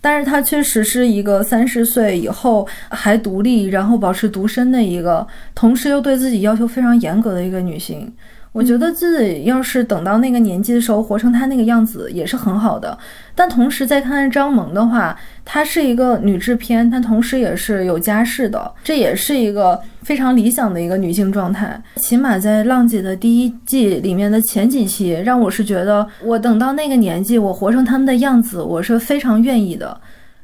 [0.07, 8.09] 但是她确实是一个三十岁以后还独立，然后保持独身的一个，同时又对自己要求非常严格的一个女性。
[8.57, 12.97] 我觉得自己要是等到那个年纪的时候活成她那个样子也是很好的。
[13.35, 15.15] 但同时再看看张萌的话，
[15.45, 21.79] 她是一个女制片，她同时也是有家室的，这也是一个非常理想的一个女性状态。
[21.97, 29.95] 起码在浪姐的第一季里面的前几期，让我是觉得我等到那个年纪，我活成他们的样子，我是非常愿意的。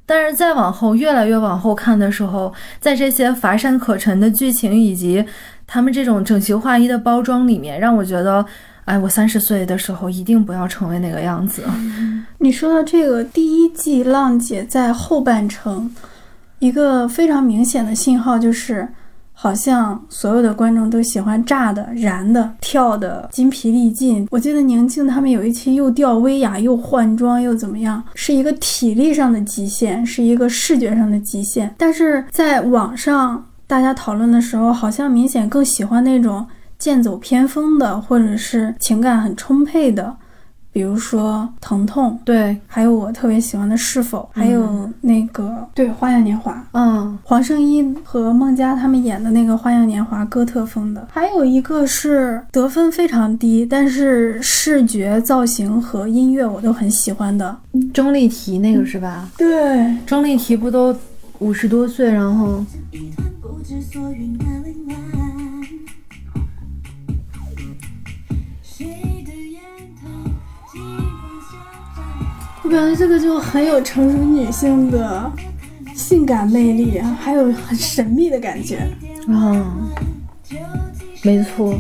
[0.05, 5.25] 但是再往后，越来越往后看的时候，在这些乏善可陈的剧情以及。
[5.73, 8.45] 他们这种整齐划一的包装里面，让我觉得，
[8.85, 11.63] 哎，我三十岁的时候一定不要成为那个样子。
[12.37, 15.89] 你说到这个，第一季浪姐在后半程，
[16.59, 18.87] 一个非常明显的信号就是，
[19.33, 24.27] 好像所有的观众都喜欢炸的、燃的、跳的筋疲力尽。
[24.29, 31.73] 我记得宁静他们有一期又吊威亚，又换装，又怎么样，是一个体力上的极限，是一个视觉上的极限。
[31.79, 33.43] 但是在网上。
[33.73, 36.45] 大家讨论的时候，好像明显更喜欢那种
[36.77, 40.15] 剑走偏锋的，或者是情感很充沛的。
[40.71, 57.57] 比如说疼痛，对，还有我特别喜欢的是否，还有那个对《花样年华》，嗯，黄圣依和孟佳他们演的那个《花样年华》哥特风的，还有一个是得分非常低，但是视觉造型和音乐我都很喜欢的
[57.91, 59.27] 钟丽缇那个是吧？
[59.35, 60.95] 对，钟丽缇不都
[61.39, 62.63] 五十多岁，然后。
[72.63, 75.31] 我感觉这个就很有成熟女性的
[75.95, 78.89] 性感魅力，还有很神秘的感觉。
[79.27, 79.77] 啊，
[81.23, 81.77] 没错。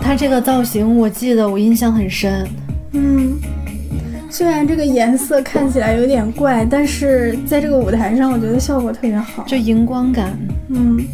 [0.00, 2.48] 他这个造型，我记得我印象很深。
[2.92, 3.40] 嗯，
[4.32, 10.32] 虽然这个颜色看起来有点怪，但是在这个舞台上，我觉得效果特别好，就荧光感。
[10.68, 11.04] 嗯。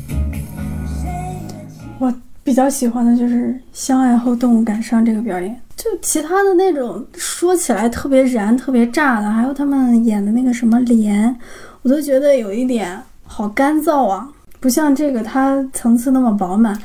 [1.98, 11.36] 我比较喜欢的就是相爱后动物感伤这个表演，就其他的那种说起来特别燃、特别炸的，还有他们演的那个什么莲，
[11.82, 14.28] 我都觉得有一点好干燥啊，
[14.60, 16.80] 不像这个它层次那么饱满。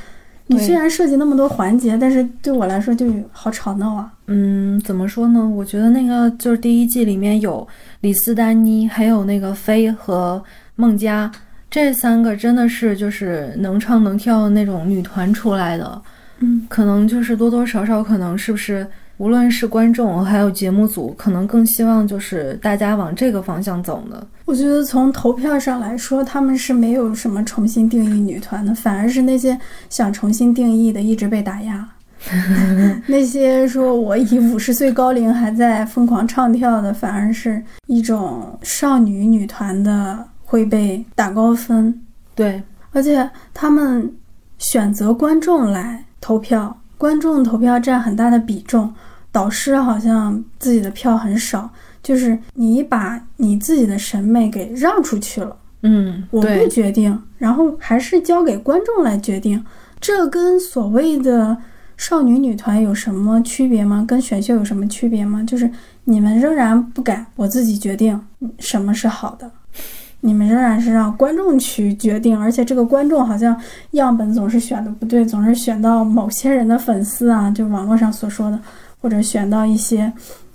[0.48, 4.12] 你虽然设计那么多环节，但是对我来说就好吵闹啊。
[4.28, 5.48] 嗯，怎么说呢？
[5.48, 7.66] 我觉得那个就是第一季里面有
[8.02, 10.44] 李斯丹妮，还有那个飞和
[10.76, 11.32] 孟佳。
[11.70, 16.00] 这三个真的是就是能唱能跳的那种女团出来的，
[16.40, 18.86] 嗯，可能就是多多少少可能是不是，
[19.18, 24.26] 无论是观众还有节目组，可能更希望就是大家往这个方向走的。
[24.46, 29.58] 我觉得从投票上来说，他们是没有什么重新定义女团的，反而是那些
[29.90, 31.88] 想重新定义的一直被打压。
[33.08, 40.26] 那些说我以五十岁高龄还在疯狂唱跳的，反而是一种少女女团的。
[40.46, 42.00] 会被打高分，
[42.36, 44.14] 对，而且他们
[44.60, 48.94] 选择观众来投票，观众投票占很大的比重，
[49.32, 51.70] 导师好像自己的票很少，
[52.02, 59.64] 就是你把你自己的审美给让出去了，嗯，我不决定，然后还是交给观众来决定，
[60.00, 61.58] 这跟所谓的
[61.98, 64.06] 少女女团有什么区别吗？
[64.08, 65.44] 跟选秀有什么区别吗？
[65.44, 65.70] 就是
[66.06, 68.20] 你们仍然不敢，我自己决定
[68.60, 69.50] 什么是好的。
[70.26, 73.56] 你们仍然是让观众去决定，而且这个观众好像
[73.92, 78.58] 样本总是选的不对，总是选到某些人的粉丝啊，就网络上所说的，
[79.02, 80.12] 或者选到一些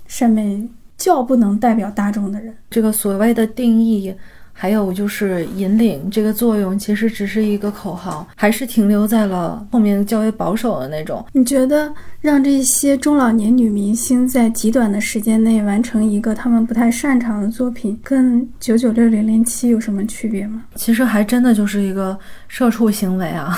[0.07, 2.51] 审美较不能代表大众的人。
[2.71, 4.13] 这个所谓的定义。
[4.51, 11.25] 还有就是引领这个作用，其实只是一个口号，还是停留在了后面较为保守的那种。
[11.31, 11.89] 你觉得
[12.21, 20.63] 让这些中老年女明星在极短的时间内完成一个他们不太擅长的作品，跟九九六零零七有什么区别吗？
[20.75, 22.17] 其实还真的就是一个
[22.49, 23.57] 社畜行为啊。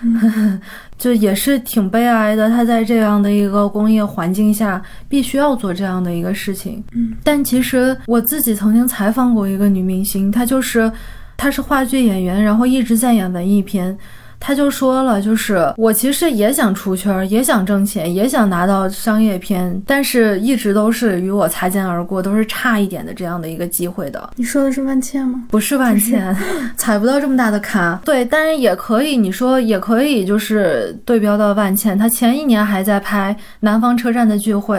[0.96, 6.82] 就也是挺悲哀的，他在这样的一个工业环境下，必须要做这样的一个事情。
[6.92, 10.90] 嗯，但其实我自己曾经采访过一个女明星，她就是，
[11.36, 13.96] 她是话剧演员，然后一直在演文艺片。
[14.40, 24.30] 他就说了，就是我其实也想出圈，也想挣钱，也想拿到商业片，但是一直都是与我擦肩而过，都是差一点的这样的一个机会的。
[24.36, 25.42] 你说的是万茜吗？
[25.50, 26.34] 不是万茜，
[26.78, 27.98] 踩不到这么大的坎。
[28.04, 34.78] 对，但是也可以，你说也可以，就是对标到万茜，她前一年还在拍《南方车站的聚会》，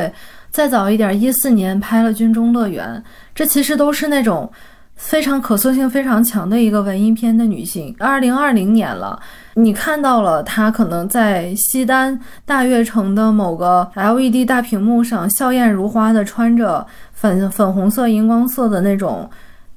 [0.50, 2.88] 再早一点，一四年拍了《军中乐园》，
[3.36, 4.50] 这其实都是那种
[4.96, 7.94] 非常可塑性非常强的一个文艺片的女性。
[8.00, 9.22] 二零二零年了。
[9.64, 19.30] 你看到了他可能在西单大悦城的某个 LED 大屏幕上，笑靥如花的穿着粉粉红色荧光色的那种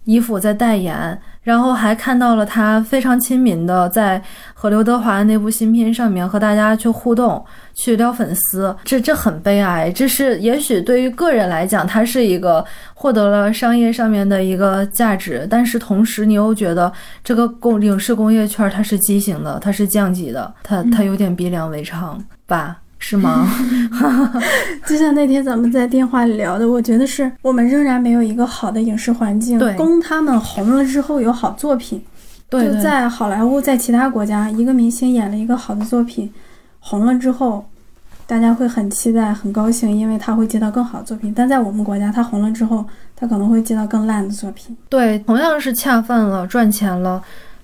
[0.05, 1.21] 衣服在代言。
[1.43, 4.23] 然后还看到了他非常亲民的在
[4.55, 9.91] 和刘德华的那部新片上面和大家去互动，去撩粉丝，这这很悲哀。
[9.91, 16.93] 这是也许对于个人来讲，他是一个获得了商业上面的一个价值，但是同时你又觉得
[17.25, 22.82] 这个工影视工业圈它是畸形的，它是降级的，它它有点鼻梁为常吧。
[23.05, 23.47] 是吗？
[24.87, 32.01] 就像那天咱们在电话里聊的，我觉得是我们仍然没有一个好的影视环境，供他们红了之后有好作品。
[32.49, 36.33] 对，就在好莱坞，在其他国家，一个明星演了一个好的作品，
[36.79, 37.67] 红了之后，
[38.27, 41.33] 大家会很期待、很高兴，因为他会接到更好的作品。
[41.35, 42.85] 但在我们国家，他红了之后，
[43.17, 44.77] 他可能会接到更烂的作品。
[44.89, 47.21] 对，同样是恰饭了，赚钱了。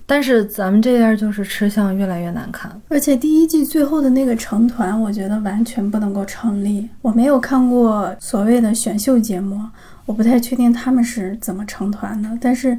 [0.09, 2.69] 但是咱们这边就是吃相越来越难看。
[2.87, 6.89] 而且第一季最后的那个成团，我觉得完全不能够成立。
[7.03, 9.61] 我没有看过所谓的选秀节目，
[10.07, 12.75] 我不太确定他们是怎么成团的，但是。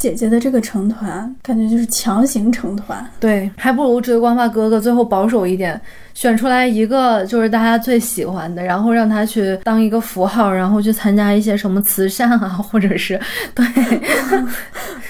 [0.00, 5.78] 姐姐的这个成团，感觉就是强行成团，对，还不如《追光发哥哥》最后保守一点，
[6.14, 13.20] 选出来一个就是大家最喜欢的，然后让他去当一个符号，然后去参加一些什么慈善啊，或者是
[13.54, 13.66] 对，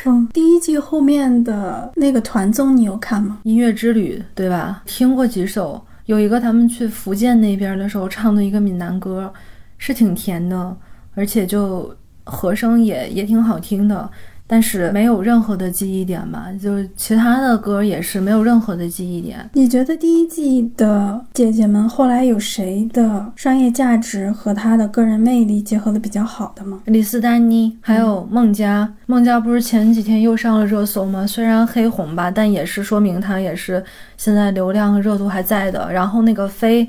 [0.06, 3.38] 嗯，第一季后面的那个团综你有看吗？
[3.44, 4.82] 音乐之旅，对吧？
[4.86, 9.32] 听过几首，有一个他们去福建那边的时候唱的一个闽南歌，
[9.78, 10.76] 是挺甜的，
[11.14, 14.10] 而且就和声也也挺好听的。
[14.52, 19.48] 但是没有任何的记忆点吧，就是其他的歌也是没有任何的记忆点。
[19.52, 26.80] 你觉得第一季的姐姐们后来有谁的商业价值和她的个人魅力结合的比较好的吗？
[26.86, 28.92] 李斯丹妮，还有孟佳。
[29.06, 31.24] 孟佳不是前几天又上了热搜吗？
[31.24, 33.80] 虽然黑红吧，但也是说明她也是
[34.16, 35.92] 现在流量和热度还在的。
[35.92, 36.88] 然后那个飞，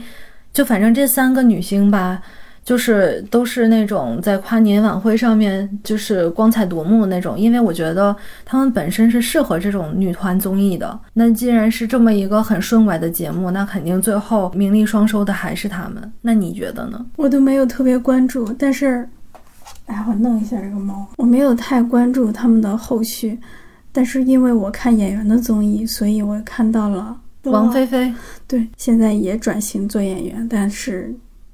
[0.52, 2.20] 就反正这三个女星吧。
[2.64, 10.98] 就是都是那种在跨年晚会上面就是光彩夺目那种，因为我觉得他们本身是适合这种女团综艺的。
[11.14, 16.14] 那既然是这么一个很顺拐的节目，那肯定最后名利双收的还是他们。
[16.22, 17.04] 那你觉得呢？
[17.16, 19.10] 我都没有特别关注，但是，
[19.88, 23.40] 哎，我弄一下这个猫，我没有太关注他们的后续。
[23.92, 28.14] 但是因为我看演员的综艺，所以我看到了王菲菲，
[28.48, 31.12] 对，现在也转型做演员，但是。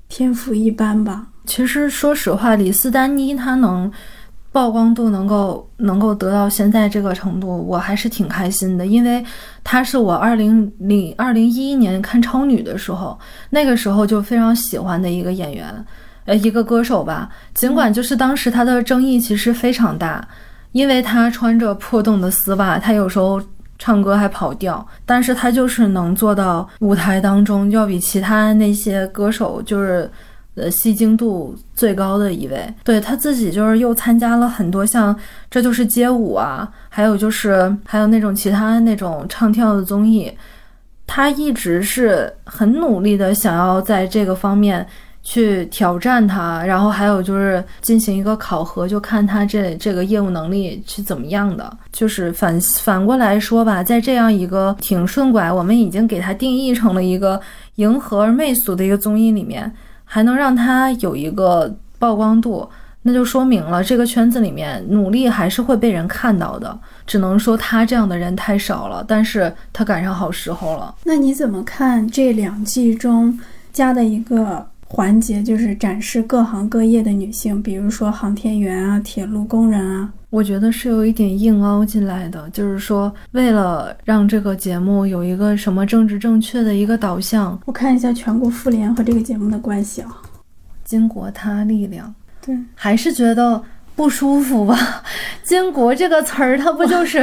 [0.10, 1.28] 天赋一般吧。
[1.46, 3.92] 其实说实话，李斯丹妮她能
[4.52, 8.86] 曝光度能够能够得到现在这个程度，我还是挺开心的。
[8.86, 9.24] 因为
[9.64, 13.18] 她是我二零零二零一一年看超女的时候，
[13.50, 15.86] 那个时候就非常喜欢的一个演员，
[16.26, 17.30] 呃，一个歌手吧。
[17.54, 20.28] 尽管就是当时她的争议其实非常大，
[20.72, 23.42] 因为她穿着破洞的丝袜，她有时候。
[23.80, 30.10] 唱歌还跑调，但是他就是能做到舞台当中要比其他那些歌手就是，
[30.56, 32.74] 呃，吸睛度最高的一位。
[32.84, 35.16] 对他自己就是又参加了很多像
[35.50, 40.32] 《这就是街舞》啊，还有就是还有那种其他那种唱跳的综艺，
[41.06, 44.86] 他一直是很努力的想要在这个方面。
[45.30, 51.70] 去挑战他，然后还有就是进行一个考核，就看他这这个业务能力是怎么样的。
[51.92, 57.38] 就是反反过来说吧，在这样一个挺顺拐，我们已经给他定义成了一个
[57.76, 59.70] 迎合而媚俗的一个综艺里面，
[60.06, 62.66] 还能让他有一个曝光度，
[63.02, 66.80] 那就说明了这个圈子里面努力还是会被人看到的。
[67.06, 70.96] 只能说他这样的人太少了，但是他赶上好时候了。
[71.04, 73.38] 那你怎么看这两季中
[73.74, 74.66] 加的一个？
[74.90, 80.12] 环节就是展示各行各业的女性，比如说航天员啊、铁路工人啊。
[80.30, 87.60] 我觉得是有一点硬凹进来的，就是说为了让这个节目有一个什么政治正确的一个导向。
[87.66, 90.18] 我看一下全国妇联和这个节目的关系啊，
[90.88, 92.14] 巾帼他力量。
[92.46, 93.62] 对，还是觉得
[93.96, 94.78] 不舒服吧？
[95.46, 97.20] 巾帼这个词儿，它不就是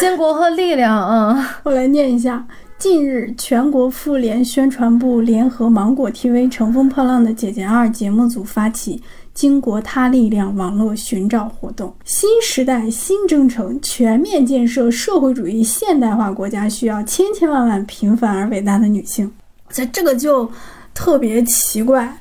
[0.00, 1.08] 巾帼和力量？
[1.08, 2.44] 嗯， 我来念一下。
[2.78, 9.02] 近日，全国妇联宣传部联合芒果 TV《乘风破浪的姐姐二》节目组发起
[9.34, 11.92] “巾帼他力量”网络寻找活动。
[12.04, 19.28] 新时代新征程，全面建设社会主义现代化国家，需要千千万万平凡而伟大的女性。
[19.70, 20.48] 在这个就
[20.94, 22.16] 特别奇怪。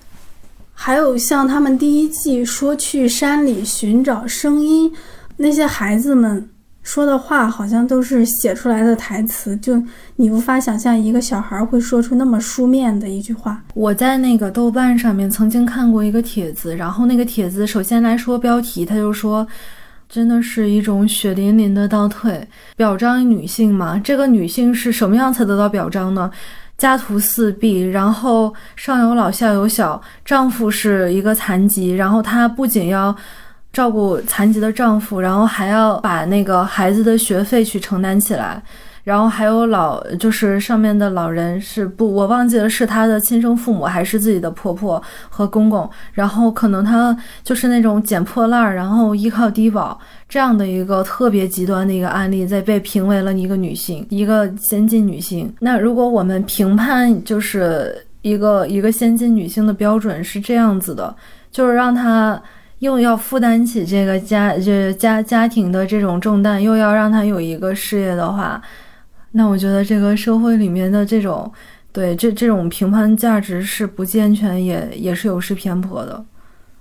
[0.74, 4.92] 还有像他们第一季说去山里寻找声音，
[5.36, 6.50] 那些孩子们。
[6.88, 9.78] 说的话好像都是写出来的台词，就
[10.16, 13.62] 你无法想象一个小孩会说出那么书面的一句话。
[13.74, 19.46] 我在那个豆瓣上面曾经看过一个帖子，然后那个帖子首先来说标题，他就说，
[20.08, 24.00] 真的是一种血淋淋的倒退，表彰女性嘛？
[24.00, 26.32] 这个女性是什么样才得到表彰呢？
[26.78, 33.14] 家徒四壁，然后上有老下有小，丈夫是一个残疾，然后她不仅要。
[33.74, 38.60] 照顾残疾的丈夫，然后还要把那个孩子的学费去承担起来，
[39.04, 55.54] 然后还有老，就是上面的老人是不，我忘记了是她的亲生父母还是自己的婆婆和公公，然后可能她就是那种捡破烂儿，然后依靠低保这样的一个特别极端的一个案例，在被评为了一个女性，一个先进女性。
[55.60, 61.16] 那如果我们评判就是一个一个先进女性的标准是这样子的，
[61.52, 62.42] 就是让她。
[62.80, 68.62] 又要负担起这个家，这家家庭的这种重担，又要让他有一个事业的话，
[69.32, 71.52] 那我觉得这个社会里面的这种，
[71.92, 76.24] 对这这种评判价值是不健全，也也是有失偏颇的。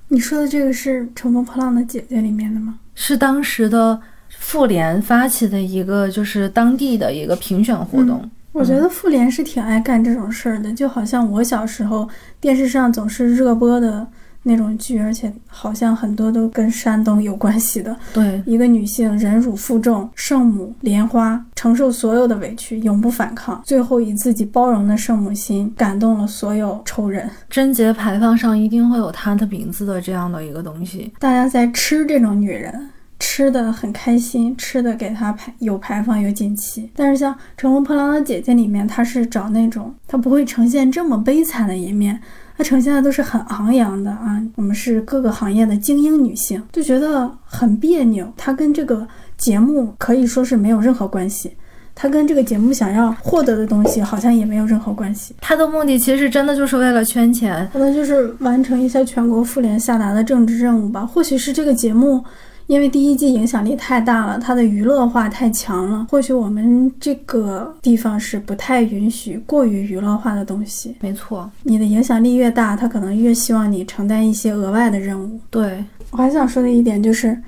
[0.09, 2.78] 你说的这个是《乘风破浪的姐姐》里面的吗？
[2.94, 8.30] 是当时的妇联发起的一个就是当地的一个评选活动。
[8.53, 12.09] 我觉得妇联是挺爱干这种事儿的，就好像我小时候
[12.40, 14.07] 电视上总是热播的
[14.49, 17.94] 那种剧，而且好像很多都跟山东有关系的。
[18.14, 27.28] 对，一个女性忍辱负重，圣母莲花承受所有的委屈，永不反抗，最后以自己包容的圣母心感动了所有仇人。
[27.51, 31.12] 贞节牌坊上一定会有她的名字的这样的一个东西。
[31.18, 32.88] 大家在吃这种女人。
[33.18, 36.90] 吃的很开心，吃的给他排有牌坊有锦旗。
[36.94, 42.20] 但是像《乘风破浪的姐姐》里面，她是找那种她不会呈现这么悲惨的一面，
[42.57, 44.42] 她呈现的都是很昂扬的啊。
[44.54, 48.32] 我们是各个行业的精英女性，就觉得很别扭。
[48.36, 51.52] 她跟这个节目可以说是没有任何关系，
[51.94, 55.34] 他跟这个节目想要获得的东西好像也没有任何关系。
[55.40, 61.04] 他的目的其实真的就是为了圈钱，可能就是完成一下全国妇联下达的政治任务吧。
[61.04, 62.24] 或许是这个节目。
[62.66, 66.06] 因为第一季影响力太大了，它的娱乐化太强了。
[66.10, 70.96] 或许我们这个地方是不太允许过于娱乐化的东西。
[71.00, 75.38] 没错，你的影响力越大，他可能越希望你承担一些额外的任务。
[75.48, 77.40] 对我还想说的一点就是，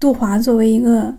[0.00, 1.14] 杜华作为一个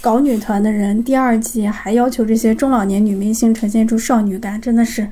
[0.00, 5.06] 搞女团的人，第二季还要求这些中老年女明星呈现出少女感，真的是，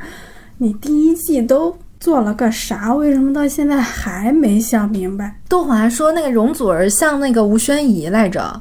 [0.57, 1.77] 你第一季都。
[2.01, 2.95] 做了个啥？
[2.95, 5.37] 为什么到现在还没想明白？
[5.49, 8.61] 杜华说那个容祖儿像那个吴宣仪来着。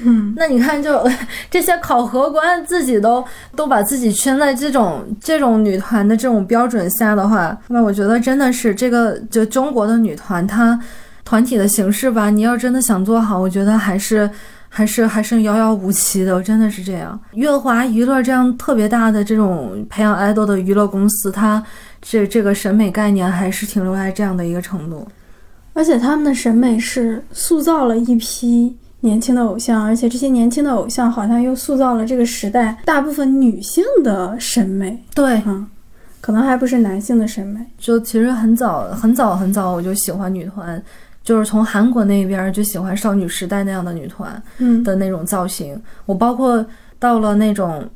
[0.00, 1.04] 嗯，那你看，就
[1.50, 3.24] 这些考核官自己都
[3.56, 10.78] 都把自己圈在这种这种女团的这种标准下的话，那我觉得真的是这个就中国的女团，它
[11.24, 14.30] 团体的形式吧，你要真的想做好，我觉得还是
[14.68, 17.18] 还是还是遥遥无期的，真的是这样。
[17.32, 21.62] 乐华娱乐这样特别大的这种培养爱豆的娱乐公司，它。
[22.00, 25.04] 这这个审美概念还是停留在这样的一个程度，
[25.72, 34.96] 而且他们的审美是塑造了一批年轻的偶像，而且这些年轻的偶像好像又塑造了这个时代大部分女性的审美。
[35.12, 35.66] 对，嗯，
[36.20, 37.60] 可能还不是男性的审美。
[37.76, 40.80] 就其实很早很早很早我就喜欢女团，
[41.28, 45.78] 就是从韩国那边就喜欢少女时代那样的女团，嗯的那种造型。
[46.06, 46.64] 我包括
[46.98, 47.86] 到了那种。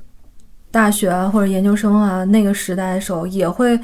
[0.71, 3.79] 大学啊，或者研究生啊，那个时代的时候也会，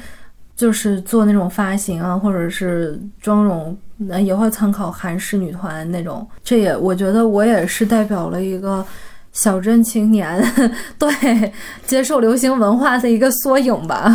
[0.55, 3.77] 就是做那种发型啊，或者是妆容，
[4.25, 6.27] 也会参考韩式女团那种。
[6.43, 8.83] 这也我觉得我也是代表了一个
[9.31, 10.43] 小镇青年，
[10.97, 11.53] 对，
[11.85, 14.11] 接受流行文化的一个缩影吧。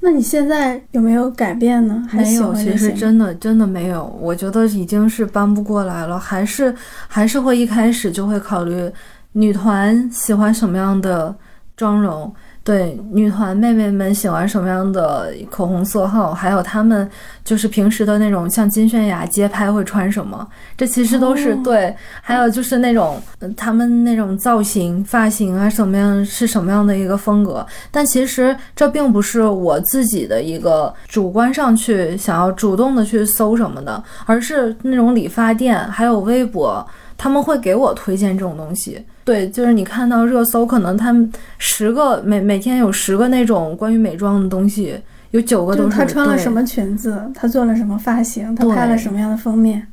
[0.00, 2.08] 那你现在有没有改变呢？
[2.12, 4.06] 没有，其实真的真的没有。
[4.20, 6.74] 我觉得已经是搬不过来了，还是
[7.06, 8.90] 还是会一开始就会考虑
[9.32, 11.34] 女团喜欢什么样的。
[11.76, 12.30] 妆容
[12.70, 17.10] 对女团妹妹们喜欢什么样的口红色号，还有她们
[17.44, 20.46] 就是平时的那种像金泫雅街拍会穿什么，
[20.76, 21.92] 这其实都是对。
[22.22, 23.20] 还有就是那种
[23.56, 27.66] 她们那种造型、发型啊，什么样是什么样的一个风格。
[27.90, 36.86] 但其实这并不是我自己的一个主观上去想要主动的去搜什么的，而是那种理发店还有微博，
[37.22, 38.98] 他们会给我推荐这种东西。
[39.24, 44.98] 对，就是你看到热搜，可能他们十个每每天有十个那种关于美妆的东西，
[45.32, 49.86] 有九个都是他穿了什么裙子，他做了什么发型，他拍了什么样的封面。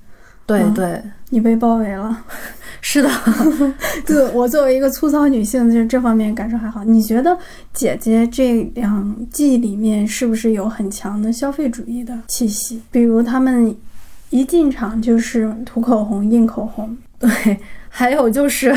[0.45, 2.23] 对对，你被包围了。
[2.79, 3.09] 是的，
[4.07, 6.85] 对我作为一个粗糙女性，就是这方面感受还好。
[6.85, 7.37] 你觉得
[7.73, 12.81] 姐姐这两季里面是不是有很强的消费主义的气息？
[12.89, 13.75] 比如他们
[14.29, 16.97] 一进场就是涂口红、印口红。
[17.19, 17.57] 对。
[17.89, 18.71] 还有就是，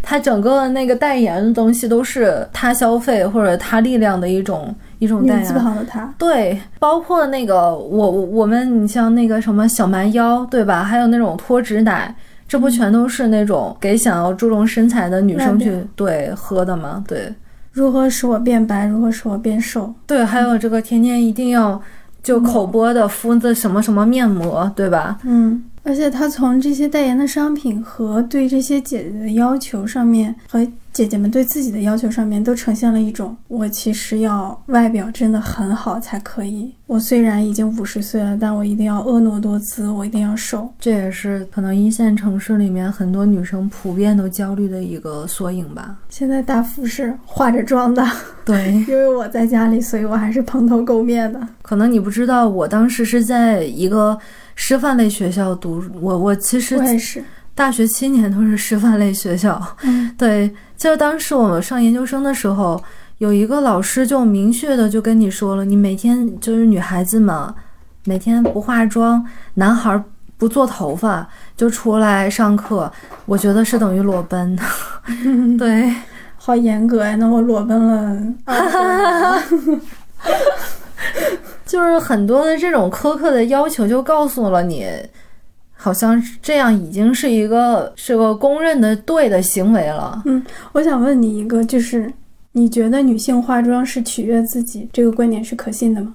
[0.00, 5.54] 他整个那个代言的东西都是他消费或者他力量的一种一种代言。
[5.54, 6.10] 的他。
[6.16, 10.82] 对，包括那个我我们，你像那个什么小蛮腰，对吧？
[10.82, 12.14] 还有那种脱脂奶，
[12.48, 17.04] 这不全都是那种给想要注重身材的女生去对喝的吗？
[17.06, 17.30] 对。
[17.72, 18.86] 如何使我变白？
[18.86, 19.92] 如何使我变瘦？
[20.06, 21.78] 对，还有这个天天一定要
[22.22, 25.18] 就口播的敷的什么什么面膜，对吧？
[25.24, 25.62] 嗯。
[25.84, 36.72] 而且他从这些代言的商品和对这些姐姐的要求上面，和姐姐们对自己的要求上面，都呈现了一种我其实要外表真的很好才可以。
[36.86, 40.70] 我虽然已经五十岁了，但我一定要婀娜多姿，我一定要瘦。
[40.78, 45.96] 这也是可能一线城市里面很多女生普遍都焦虑的一个缩影吧。
[46.10, 48.06] 现在大富是化着妆的，
[48.44, 51.40] 对， 因为我在家里，所以我还是蓬头垢面的。
[51.62, 54.16] 可能你不知道，我当时是在一个。
[54.54, 57.22] 师范类学校读我，我其实我也是
[57.54, 59.60] 大学七年都是师范类学校。
[59.82, 62.82] 嗯， 对，就当时我们上研究生的时候，
[63.18, 67.54] 有一个老师就明确的就跟你说了，你每天就是女孩子嘛，
[68.04, 69.24] 每天不化妆，
[69.54, 70.02] 男孩
[70.38, 72.90] 不做头发就出来上课，
[73.26, 74.58] 我觉得是等于裸奔。
[75.58, 75.94] 对，
[76.36, 77.14] 好严格呀！
[77.16, 78.16] 那我裸奔了
[81.72, 84.86] 就是很多的这种苛刻的要求，就告诉了你，
[85.72, 90.22] 好像这样已经是一个是个公认的对的行为了。
[90.26, 92.12] 嗯，我想问你一个，就是
[92.52, 96.14] 你觉得女性化妆是取悦自己这个观点是可信的吗？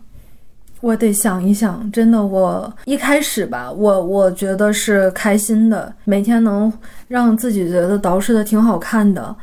[0.80, 6.72] 我得想一想，真的，我一开始吧，我我觉得是开心的，每天能
[7.08, 9.36] 让自己觉得捯饬的挺好看的，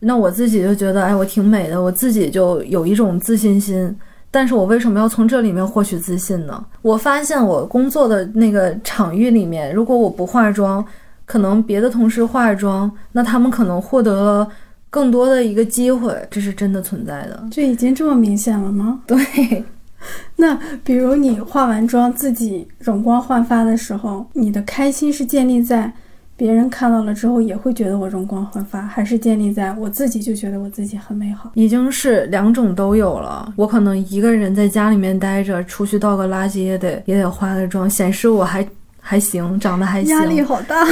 [0.00, 3.96] 那我自己就觉得，哎，我挺美的，我自己就有一种自信心。
[4.32, 6.64] 但是我为什么要从这里面获取自信呢？
[6.80, 10.84] 我发现我工作的那个场域里面，如果我不化妆，
[11.26, 14.48] 可能别的同事化妆，那他们可能获得了
[14.90, 17.44] 更多的一个机会，这是真的存在的。
[17.50, 19.00] 这已经这么明显了吗？
[19.06, 19.64] 对。
[20.34, 25.92] 那比如你化完妆自己容光焕发的时候，你的开心是建立在
[26.36, 31.50] 别人看到了之后也会觉得我容光焕发，还是建立在我自己就觉得我自己很美好？
[31.54, 33.52] 已经是两种都有了。
[33.56, 38.66] 我可能一个人在家里面待着，出去倒个垃圾也得也得化个妆，显示我还
[39.00, 40.16] 还行，长得还行。
[40.16, 40.86] 压力好大。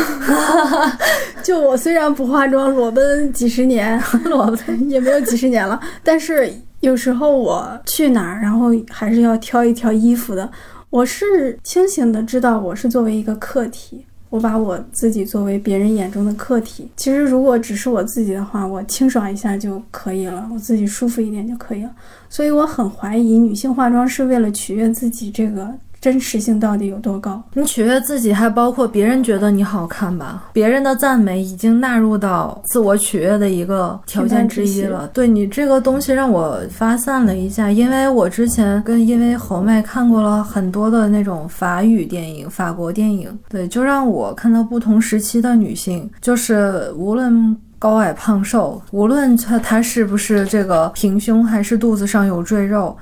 [1.43, 6.53] 就我虽然不化妆，裸奔几十年， 裸奔也没有几十年了，但是。
[6.81, 10.51] 有时候我去哪儿，然后还是要挑一挑衣服的。
[10.89, 16.89] 我是清醒的知道，我是作为一个客体，我把我自己作为别人眼中的客体。
[16.97, 21.91] 其实如果只是我自己的话，我清爽一下就可以了，我自己舒服一点就可以了。
[22.29, 25.69] 所以我很怀疑女性化妆是为了取悦自己这个。
[26.01, 27.43] 真实性到底有多高？
[27.53, 30.45] 你取悦自己，还包括别人觉得你好看吧？
[30.53, 35.07] 别人的赞美已经纳入到自我取悦的一个条件之一了。
[35.13, 52.97] 对你这个东西让我发散了一下，因为我之前跟因为侯麦看过了很多的那种法语电影、法国电影，对，就让我看到不同时期的女性，就是无论高矮胖瘦，无论她她是不是这个平胸，还是肚子上有赘肉。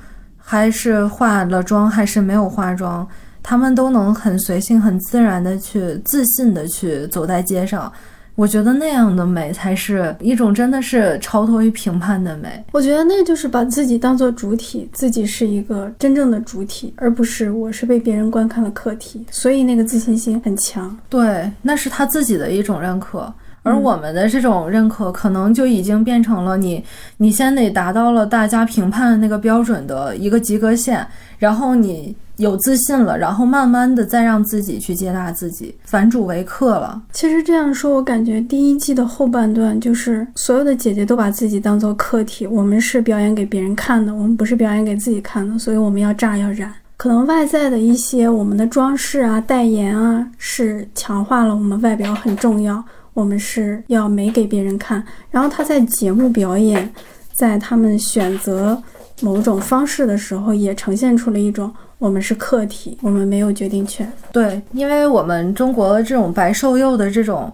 [0.50, 3.06] 还是化了妆，还是没有化妆，
[3.42, 7.92] 他们都能很随性、很自然的去、自信的去走在街上。
[8.34, 12.64] 我觉得那样的美才是一种真的是超脱于评判的美。
[12.72, 19.26] 我觉得那就是把自己当做主体，自己是一个真正的主体，而不是我是被别人观看的客体。
[19.30, 20.96] 所以那个自信心很强。
[21.10, 23.30] 对，那是他自己的一种认可。
[23.62, 26.82] 而我们的这种认可，可能就已经变成了你，
[27.18, 31.06] 你先得达到了大家评判那个标准的一个及格线，
[31.38, 37.02] 然后你有自信了，然后慢慢的再让自己去接纳自己，反主为客了。
[37.12, 46.72] 其实这样说，我感觉第一季的后半段就是所有的姐姐都把自己当做客体，我们是表演给别人看的，我们不是表演给自己看的，所以我们要炸要燃。
[46.96, 52.82] 可能外在的一些我们的装饰啊、代言啊，是强化了我们外表很重要。
[53.18, 56.88] 我们是要美给别人看，然后他在节目表演，
[57.32, 58.80] 在他们选择
[59.22, 64.08] 某种方式的时候，也呈现出了一种我们是客体，我们没有决定权。
[64.30, 67.52] 对，因为我们中国这种白瘦幼的这种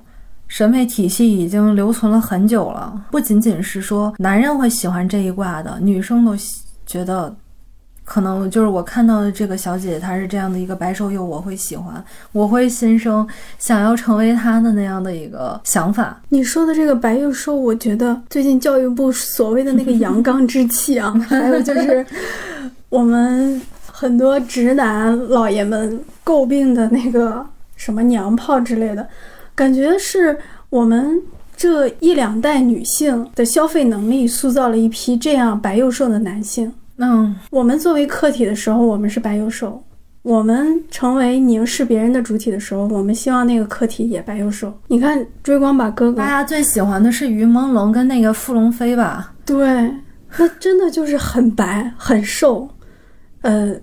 [0.49, 6.37] 审美体系已经留存了很久了，不仅仅是说男人会喜欢这一挂的，女生都
[6.85, 7.35] 觉得。
[8.05, 13.27] 可能就是我看到的这个小姐姐，她是这样的一个白瘦幼，我会喜欢，我会心生
[13.59, 16.21] 想要成为她的那样的一个想法。
[16.29, 22.05] 你说的这个白幼瘦，我觉得最近教育部所谓的那个阳刚之气啊， 还有就是
[22.91, 27.45] 我们很多直男老爷们诟病的那个
[27.75, 29.09] 什么娘炮之类的，
[29.55, 30.39] 感觉是
[30.69, 31.23] 我们
[31.57, 36.71] 这一两代女性的消费能力塑造了一批这样白幼瘦的男性。
[36.97, 39.83] 嗯，我们作为客体的时候，我们是白幼瘦；
[40.23, 44.73] 我们成为凝视别人的主体的时候，我们希望那个客体也白幼瘦。
[44.87, 49.33] 你看，追光吧哥哥，大家最喜欢的是于朦胧跟那个傅龙飞吧？
[49.45, 49.91] 对，
[50.39, 52.69] 那真的就是很白很瘦。
[53.43, 53.75] 呃，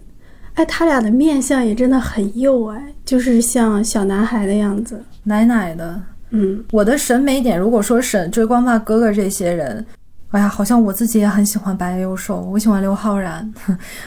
[0.53, 6.01] 哎，他俩的面相也真的很幼哎，就是像小男孩的样子，奶奶的。
[6.29, 9.85] 嗯，我的审美点，如果说审追光吧哥哥这些人。
[10.31, 13.53] 哎呀，好像我自己也很喜欢白幼瘦，我喜欢刘昊然，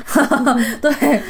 [0.81, 1.23] 对，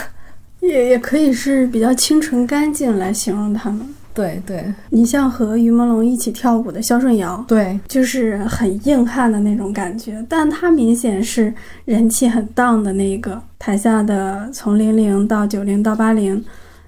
[0.60, 3.86] 也也可以是比较清纯干净来形容他们。
[4.14, 11.54] 对对，你像和于朦胧一起跳舞的肖顺尧，对，就是很硬汉的那种感觉，但他明显是
[11.86, 13.40] 人气很荡的那个。
[13.58, 16.44] 台下的从零零到九零到八零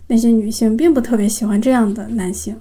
[0.09, 2.55] 那些女性，并不特别喜欢这样的男性，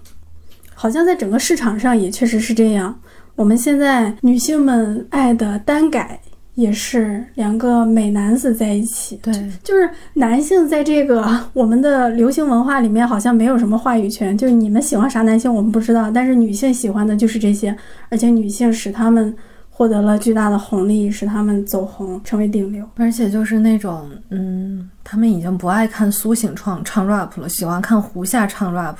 [0.74, 2.98] 好像在整个市场上也确实是这样。
[3.36, 6.20] 我们现在女性们爱的单改
[6.56, 9.20] 也是两个美男子在一起。
[9.24, 17.76] 对，就是男性在这个 我们的流行文化里面好像没有什么话语权，就是你们喜欢啥男性我们不知道，但是女性喜欢的就是这些，
[18.10, 19.36] 而且女性使他们
[19.72, 22.88] 获得了巨大的红利，使他们走红成为顶流。
[22.98, 28.96] 而且就是那种，嗯，他们已经不爱看苏醒唱唱 rap 了，喜欢看胡夏唱 rap。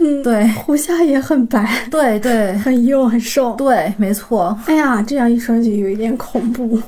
[0.00, 3.54] 嗯，对，胡夏也很白，对对很幼很瘦。
[3.54, 4.58] 对，没错。
[4.66, 6.80] 哎呀，这样一说就有一点恐怖。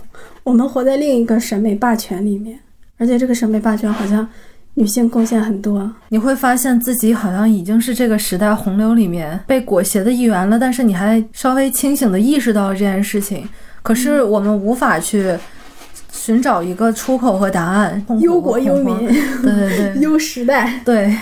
[0.42, 2.58] 我们活在另一个审美霸权里面，
[2.98, 4.26] 而且这个审美霸权好像
[4.74, 5.90] 女性贡献很多。
[6.08, 13.48] 你会发现自己好像已经是这个时代洪流里面被裹挟的一员了，但是你还稍微清醒的意识到这件事情，
[13.82, 15.32] 可是我们无法去
[16.12, 18.04] 寻找一个出口和答案。
[18.20, 18.96] 忧国忧民，
[19.42, 20.80] 对对对，忧时代。
[20.84, 21.16] 对，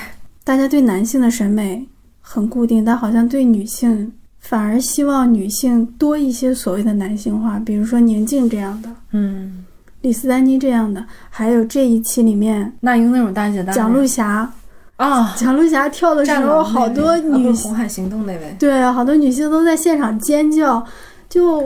[0.45, 1.89] 大家对男性的审美
[2.21, 9.65] 很固定，但好像对女性反而希望女性多一些所谓的男性化，比如说宁静这样的，嗯，
[10.03, 14.53] 李斯丹妮这样的，还有这一期里面那英那种大姐大蒋璐霞
[14.97, 20.85] 啊， 蒋璐霞跳的时候，好多 女《红海行动》那位，对，好多女性都在现场尖叫，
[21.27, 21.63] 就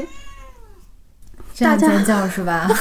[1.58, 2.68] 大家尖叫是吧？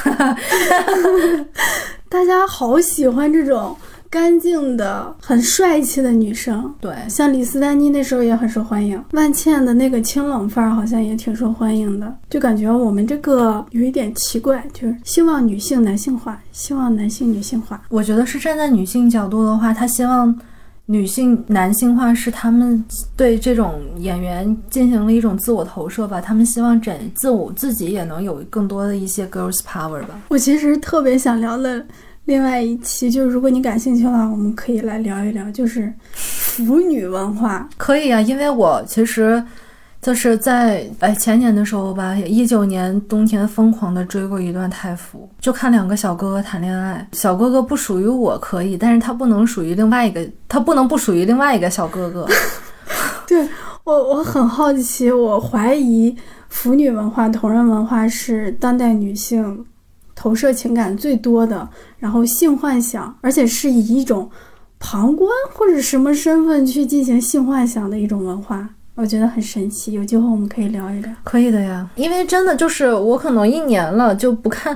[2.07, 3.75] 大家好喜欢这种
[4.09, 6.73] 干净的、很帅气的女生。
[6.79, 12.15] 对，像李斯丹妮那时候也很受欢迎，万茜的那个清冷范儿好像也挺受欢迎的。
[12.29, 17.81] 就感觉我们这个有一点奇怪，就是希望女性男性化，希望男性女性化。
[17.89, 20.37] 我觉得是站在女性角度的话，她希望。
[20.89, 22.81] 女性男性化是他们
[23.17, 30.17] 对这种演员进行了一种自我投射吧，他们希望整自我自己也能有更多的一些 girls power 吧。
[30.29, 31.85] 我其实特别想聊的
[32.27, 37.67] 另外一期，就是如果你感兴趣的话，我们可以来聊一聊，就是腐女文化。
[37.77, 39.43] 可以啊，因为我其实。
[39.99, 47.05] 就是在哎前年的时候吧，一九年冬天疯狂的追过一段太服，就看两个小哥哥谈恋爱。
[47.13, 52.27] 小哥哥不属于我可以，但是他不能属于另外一个，他不能不属于另外一个小哥哥。
[53.25, 53.45] 对
[53.83, 56.15] 我我很好奇，我怀疑
[56.47, 59.65] 腐女文化、同人文化是当代女性
[60.19, 64.27] 投射情感最多的，然后性幻想，而且是以一种
[64.79, 68.67] 旁观或者什么身份去进行性幻想的一种文化。
[68.95, 71.13] 我觉得很神奇，有机会我们可以聊一聊。
[71.23, 74.75] 可以的呀，因为真的就是我可能一年了就不看，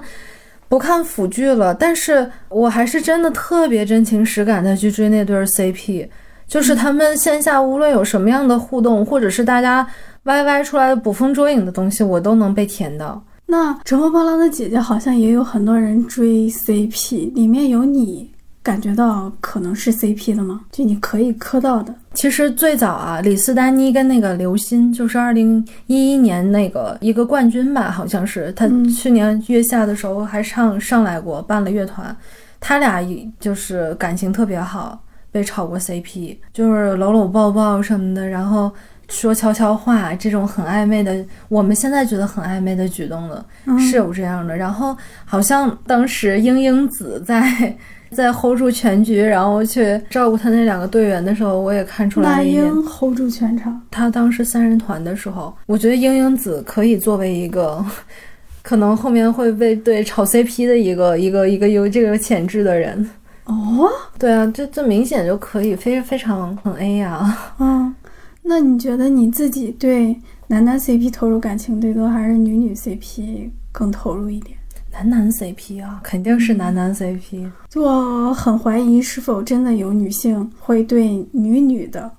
[0.70, 6.08] 不看腐剧了，但是我还是真的特别真情实感的去追那对 CP，
[6.48, 9.88] 就是他们线下无论有什么样的互动，或者是大家
[10.24, 13.24] YY 出来的捕风捉影的东西，我都能被甜到。
[13.52, 18.32] 那《乘风破浪的姐姐》好像也有很多人追 CP，里面有你。
[18.64, 20.62] 感觉到可能是 CP 的吗？
[20.72, 21.93] 就你可以磕到的。
[22.14, 32.16] 其实最早啊，李斯丹妮跟那个刘鑫，就是二零一一年那个一个冠军吧，好像是他去年月下的时候还上上来过，办了乐团。
[32.62, 33.04] 他俩
[33.38, 38.72] 就是感情特别好，被炒过 CP，就是搂搂抱抱什么的，然后
[39.12, 43.45] 说悄悄话，这种很暧昧的，我们现在觉得很暧昧的举动了，
[43.78, 44.57] 是有这样的。
[44.57, 47.76] 然后好像当时英英子在。
[48.12, 52.62] 在 hold 住全局，然后去照顾他那两个队员的时候，我也看出来了一点。
[52.62, 53.82] 那英 hold 住全场。
[53.89, 57.82] 他当时三人团的时候，我觉得英英子可以作为一个，
[58.62, 63.09] 可能后面会被对炒 CP 的一个一个一个有这个潜质的人。
[63.45, 63.89] 哦，
[64.20, 67.38] 对啊，这这明显就可以，非非常很 A 呀。
[67.59, 67.95] 嗯，
[68.44, 70.16] 那你觉得你自己对
[70.48, 74.58] 男男 CP 投入感情最多，还是女女 CP 更投入一点？
[74.92, 77.50] 男男 CP 啊，肯定是男男 CP。
[77.76, 82.12] 我很怀疑是否真的有女性会对女女的，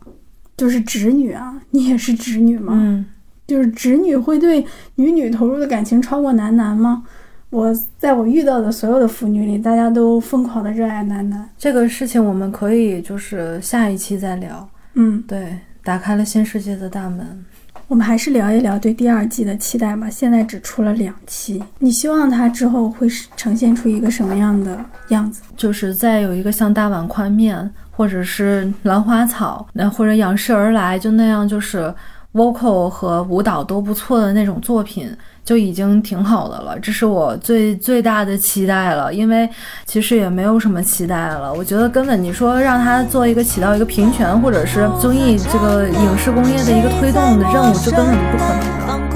[0.56, 2.72] 就是直女啊，你也是直女吗？
[2.74, 3.04] 嗯，
[3.46, 4.64] 就是直女会对
[4.94, 7.04] 女女投入的感情超过男男吗？
[7.50, 11.46] 我在我遇到的所有的腐女里，大家都疯狂的热爱男男。
[11.58, 14.66] 这个事情我们可以就是下一期再聊。
[14.94, 17.44] 嗯，对，打开了新世界的大门。
[17.88, 20.08] 我们还是聊一聊对第二季的期待吧。
[20.08, 23.06] 现在只出了两期，你希望它之后会
[23.36, 24.78] 呈现出一个什么样的
[25.08, 25.42] 样子？
[25.56, 31.92] 就是再有一个像大碗宽面，或者是兰花草，那或者仰视而来，就那样，就是
[32.32, 35.14] vocal 和舞蹈都不错的那种作品。
[35.44, 39.12] 就已经挺好的了，这是我最最大的期待了。
[39.12, 39.48] 因为
[39.84, 48.44] 其实也没有什么期待了，我觉得根本你说让他做一个起到一个平权或者是综艺这个影视工业的一个推动的任务，这根本就不可
[48.86, 49.11] 能的。